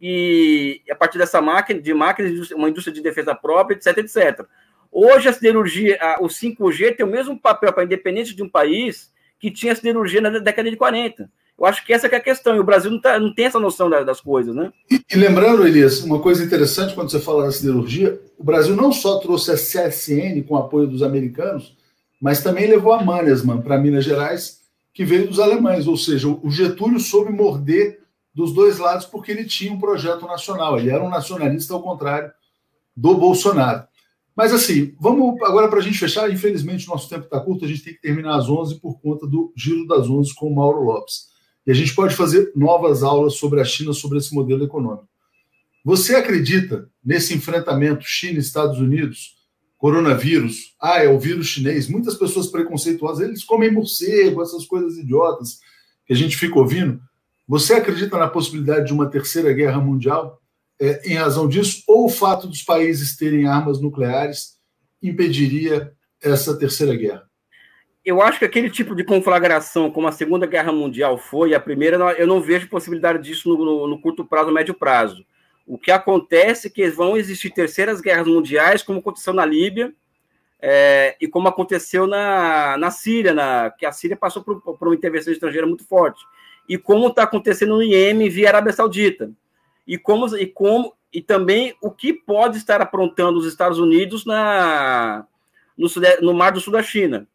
[0.00, 4.46] e a partir dessa máquina, de máquinas, uma indústria de defesa própria, etc, etc.
[4.92, 9.10] Hoje a siderurgia, a, o 5G tem o mesmo papel para independente de um país
[9.38, 11.30] que tinha siderurgia na década de 40.
[11.58, 13.46] Eu acho que essa que é a questão, e o Brasil não, tá, não tem
[13.46, 14.70] essa noção da, das coisas, né?
[14.90, 18.92] E, e, lembrando, Elias, uma coisa interessante quando você fala da siderurgia, o Brasil não
[18.92, 21.74] só trouxe a CSN com apoio dos americanos,
[22.20, 24.60] mas também levou a Mannesmann para Minas Gerais,
[24.92, 28.00] que veio dos alemães, ou seja, o Getúlio soube morder
[28.36, 32.30] dos dois lados porque ele tinha um projeto nacional, ele era um nacionalista ao contrário
[32.94, 33.88] do Bolsonaro.
[34.36, 36.30] Mas assim, vamos agora para a gente fechar.
[36.30, 39.54] Infelizmente, nosso tempo está curto, a gente tem que terminar às 11 por conta do
[39.56, 41.28] Giro das 11 com o Mauro Lopes.
[41.66, 45.08] E a gente pode fazer novas aulas sobre a China, sobre esse modelo econômico.
[45.82, 49.36] Você acredita nesse enfrentamento China-Estados Unidos,
[49.78, 50.74] coronavírus?
[50.78, 51.88] Ah, é o vírus chinês.
[51.88, 55.58] Muitas pessoas preconceituosas, eles comem morcego, essas coisas idiotas
[56.04, 57.00] que a gente fica ouvindo.
[57.48, 60.40] Você acredita na possibilidade de uma terceira guerra mundial
[60.80, 61.82] é, em razão disso?
[61.86, 64.56] Ou o fato dos países terem armas nucleares
[65.02, 65.92] impediria
[66.22, 67.26] essa terceira guerra?
[68.06, 71.96] eu acho que aquele tipo de conflagração, como a Segunda Guerra Mundial foi, a primeira,
[72.12, 75.26] eu não vejo possibilidade disso no, no, no curto prazo, no médio prazo.
[75.66, 79.92] O que acontece é que vão existir terceiras guerras mundiais, como aconteceu na Líbia
[80.62, 84.94] é, e como aconteceu na, na Síria, na, que a Síria passou por, por uma
[84.94, 86.24] intervenção estrangeira muito forte,
[86.68, 89.30] e como está acontecendo no Iêmen via Arábia Saudita,
[89.86, 95.26] e como, e como e também o que pode estar aprontando os Estados Unidos na,
[95.76, 95.88] no,
[96.20, 97.26] no Mar do Sul da China.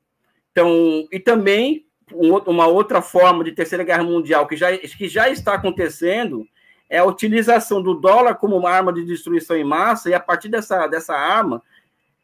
[0.52, 5.54] Então, e também uma outra forma de terceira guerra mundial que já, que já está
[5.54, 6.46] acontecendo
[6.90, 10.50] é a utilização do dólar como uma arma de destruição em massa e a partir
[10.50, 11.64] dessa, dessa arma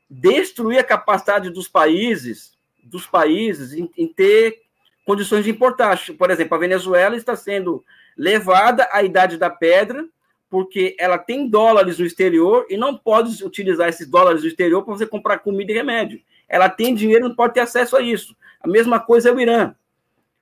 [0.10, 2.52] destruir a capacidade dos países
[2.84, 4.62] dos países em, em ter
[5.08, 6.00] condições de importar.
[6.18, 7.84] Por exemplo, a Venezuela está sendo
[8.16, 10.06] levada à idade da pedra
[10.50, 14.94] porque ela tem dólares no exterior e não pode utilizar esses dólares no exterior para
[14.94, 18.36] você comprar comida e remédio ela tem dinheiro, não pode ter acesso a isso.
[18.62, 19.76] A mesma coisa é o Irã.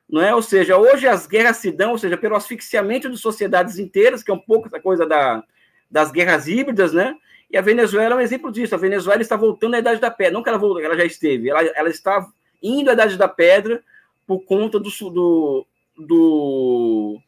[0.07, 0.35] Não é?
[0.35, 4.29] Ou seja, hoje as guerras se dão, ou seja, pelo asfixiamento de sociedades inteiras, que
[4.29, 5.43] é um pouco essa coisa da,
[5.89, 7.15] das guerras híbridas, né?
[7.49, 8.75] E a Venezuela é um exemplo disso.
[8.75, 10.33] A Venezuela está voltando à Idade da Pedra.
[10.33, 11.49] Não que ela voltou, ela já esteve.
[11.49, 12.25] Ela, ela está
[12.61, 13.83] indo à Idade da Pedra
[14.25, 15.67] por conta do, do,
[15.97, 17.19] do,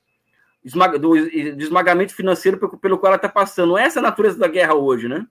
[0.99, 1.15] do
[1.59, 3.77] esmagamento financeiro pelo, pelo qual ela está passando.
[3.77, 5.25] Essa é a natureza da guerra hoje, né?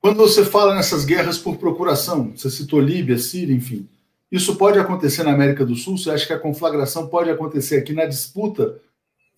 [0.00, 3.88] Quando você fala nessas guerras por procuração, você citou Líbia, Síria, enfim,
[4.30, 5.96] isso pode acontecer na América do Sul?
[5.96, 8.80] Você acha que a conflagração pode acontecer aqui na disputa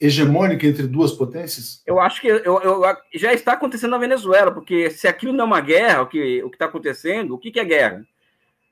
[0.01, 1.83] hegemônica entre duas potências?
[1.87, 2.83] Eu acho que eu, eu,
[3.15, 6.49] já está acontecendo na Venezuela, porque se aquilo não é uma guerra, o que o
[6.49, 8.05] está acontecendo, o que, que é guerra?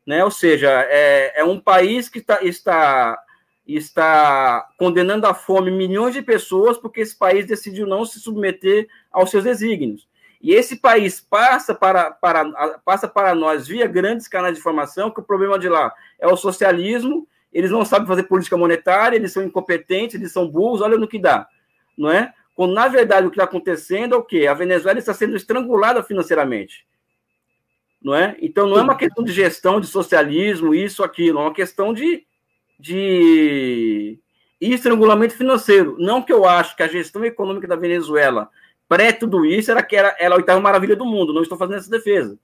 [0.09, 0.25] Né?
[0.25, 3.23] Ou seja, é, é um país que tá, está,
[3.67, 9.31] está condenando à fome milhões de pessoas porque esse país decidiu não se submeter aos
[9.31, 10.09] seus desígnios.
[10.41, 15.21] E esse país passa para, para, passa para nós via grandes canais de informação, que
[15.21, 19.43] o problema de lá é o socialismo, eles não sabem fazer política monetária, eles são
[19.43, 21.47] incompetentes, eles são burros, olha no que dá,
[21.99, 22.33] não é?
[22.55, 24.47] Quando, na verdade, o que está acontecendo é o quê?
[24.47, 26.87] A Venezuela está sendo estrangulada financeiramente,
[28.03, 28.37] não é?
[28.41, 32.25] Então, não é uma questão de gestão, de socialismo, isso, aquilo, é uma questão de,
[32.79, 34.19] de
[34.61, 35.97] estrangulamento financeiro.
[35.99, 38.49] Não que eu acho que a gestão econômica da Venezuela
[38.89, 41.33] pré tudo isso, era que era, era a oitava maravilha do mundo.
[41.33, 42.39] Não estou fazendo essa defesa.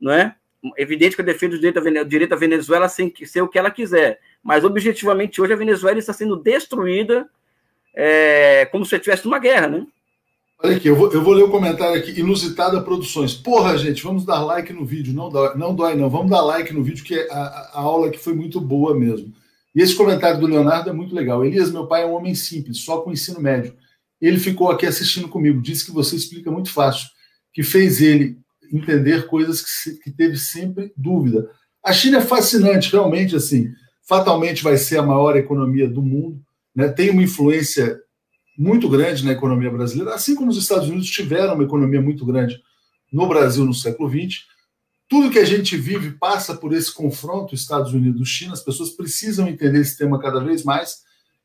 [0.00, 0.34] Não é?
[0.78, 4.18] Evidente que eu defendo o direito, direito à Venezuela sem ser o que ela quiser.
[4.42, 7.28] Mas, objetivamente, hoje a Venezuela está sendo destruída
[7.94, 9.86] é, como se estivesse numa guerra, né?
[10.62, 12.18] Olha aqui, eu vou, eu vou ler o comentário aqui.
[12.18, 13.34] Inusitada Produções.
[13.34, 15.12] Porra, gente, vamos dar like no vídeo.
[15.12, 16.08] Não dói, não, dói, não.
[16.08, 19.32] Vamos dar like no vídeo, que a, a aula aqui foi muito boa mesmo.
[19.74, 21.44] E esse comentário do Leonardo é muito legal.
[21.44, 23.74] Elias, meu pai é um homem simples, só com ensino médio.
[24.20, 25.60] Ele ficou aqui assistindo comigo.
[25.60, 27.08] Disse que você explica muito fácil,
[27.52, 28.38] que fez ele
[28.72, 31.50] entender coisas que, se, que teve sempre dúvida.
[31.84, 33.70] A China é fascinante, realmente, assim.
[34.08, 36.40] Fatalmente vai ser a maior economia do mundo.
[36.74, 36.88] Né?
[36.88, 38.00] Tem uma influência
[38.56, 42.62] muito grande na economia brasileira, assim como os Estados Unidos tiveram uma economia muito grande
[43.12, 44.44] no Brasil no século XX.
[45.08, 49.80] Tudo que a gente vive passa por esse confronto Estados Unidos-China, as pessoas precisam entender
[49.80, 51.02] esse tema cada vez mais.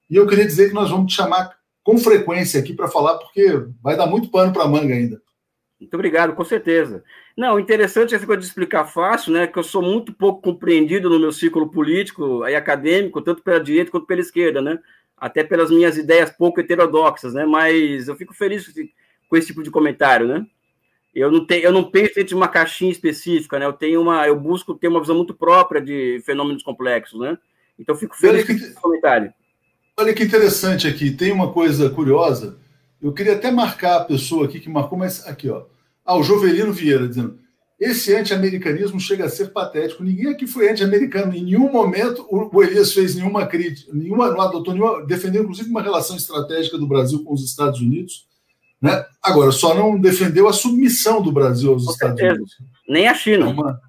[0.09, 3.65] E eu queria dizer que nós vamos te chamar com frequência aqui para falar, porque
[3.81, 5.21] vai dar muito pano para manga ainda.
[5.79, 7.03] Muito obrigado, com certeza.
[7.37, 9.47] Não, interessante essa coisa de explicar fácil, né?
[9.47, 13.89] Que eu sou muito pouco compreendido no meu ciclo político e acadêmico, tanto pela direita
[13.89, 14.77] quanto pela esquerda, né?
[15.19, 17.45] Até pelas minhas ideias pouco heterodoxas, né?
[17.45, 18.71] Mas eu fico feliz
[19.27, 20.45] com esse tipo de comentário, né?
[21.13, 23.65] Eu não tenho, eu não penso dentro de uma caixinha específica, né?
[23.65, 27.37] Eu tenho uma, eu busco ter uma visão muito própria de fenômenos complexos, né?
[27.77, 29.33] Então eu fico feliz com esse comentário.
[29.97, 32.57] Olha que interessante aqui, tem uma coisa curiosa.
[33.01, 35.63] Eu queria até marcar a pessoa aqui que marcou, mas aqui, ó.
[36.05, 37.39] Ah, o Jovelino Vieira dizendo:
[37.79, 40.03] esse anti-americanismo chega a ser patético.
[40.03, 41.33] Ninguém aqui foi anti-americano.
[41.33, 45.81] Em nenhum momento o Elias fez nenhuma crítica, nenhuma, não adotou nenhuma, defendeu inclusive uma
[45.81, 48.27] relação estratégica do Brasil com os Estados Unidos.
[48.81, 49.05] Né?
[49.21, 52.35] Agora, só não defendeu a submissão do Brasil aos com Estados certeza.
[52.35, 52.57] Unidos.
[52.87, 53.45] Nem a China.
[53.45, 53.79] É uma,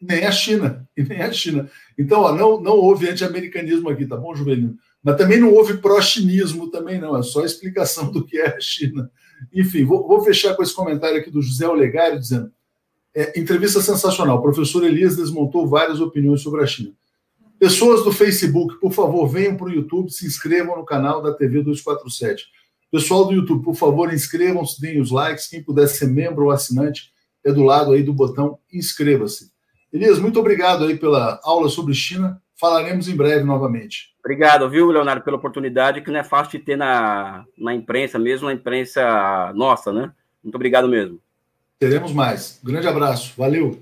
[0.00, 0.88] nem a China.
[0.96, 1.70] E nem a China.
[1.98, 4.76] Então, ó, não, não houve anti-americanismo aqui, tá bom, Juvelino?
[5.02, 7.16] Mas também não houve pró-chinismo também, não.
[7.16, 9.10] É só a explicação do que é a China.
[9.52, 12.52] Enfim, vou, vou fechar com esse comentário aqui do José Olegário, dizendo
[13.14, 14.38] é, entrevista sensacional.
[14.38, 16.92] O professor Elias desmontou várias opiniões sobre a China.
[17.58, 21.62] Pessoas do Facebook, por favor, venham para o YouTube, se inscrevam no canal da TV
[21.62, 22.46] 247.
[22.90, 25.46] Pessoal do YouTube, por favor, inscrevam-se, deem os likes.
[25.46, 27.12] Quem puder ser membro ou assinante,
[27.44, 29.50] é do lado aí do botão inscreva-se.
[29.92, 32.40] Elias, muito obrigado aí pela aula sobre China.
[32.58, 34.14] Falaremos em breve novamente.
[34.20, 38.46] Obrigado, viu, Leonardo, pela oportunidade, que não é fácil de ter na, na imprensa, mesmo
[38.46, 40.12] na imprensa nossa, né?
[40.42, 41.20] Muito obrigado mesmo.
[41.80, 42.60] Teremos mais.
[42.62, 43.32] grande abraço.
[43.38, 43.80] Valeu.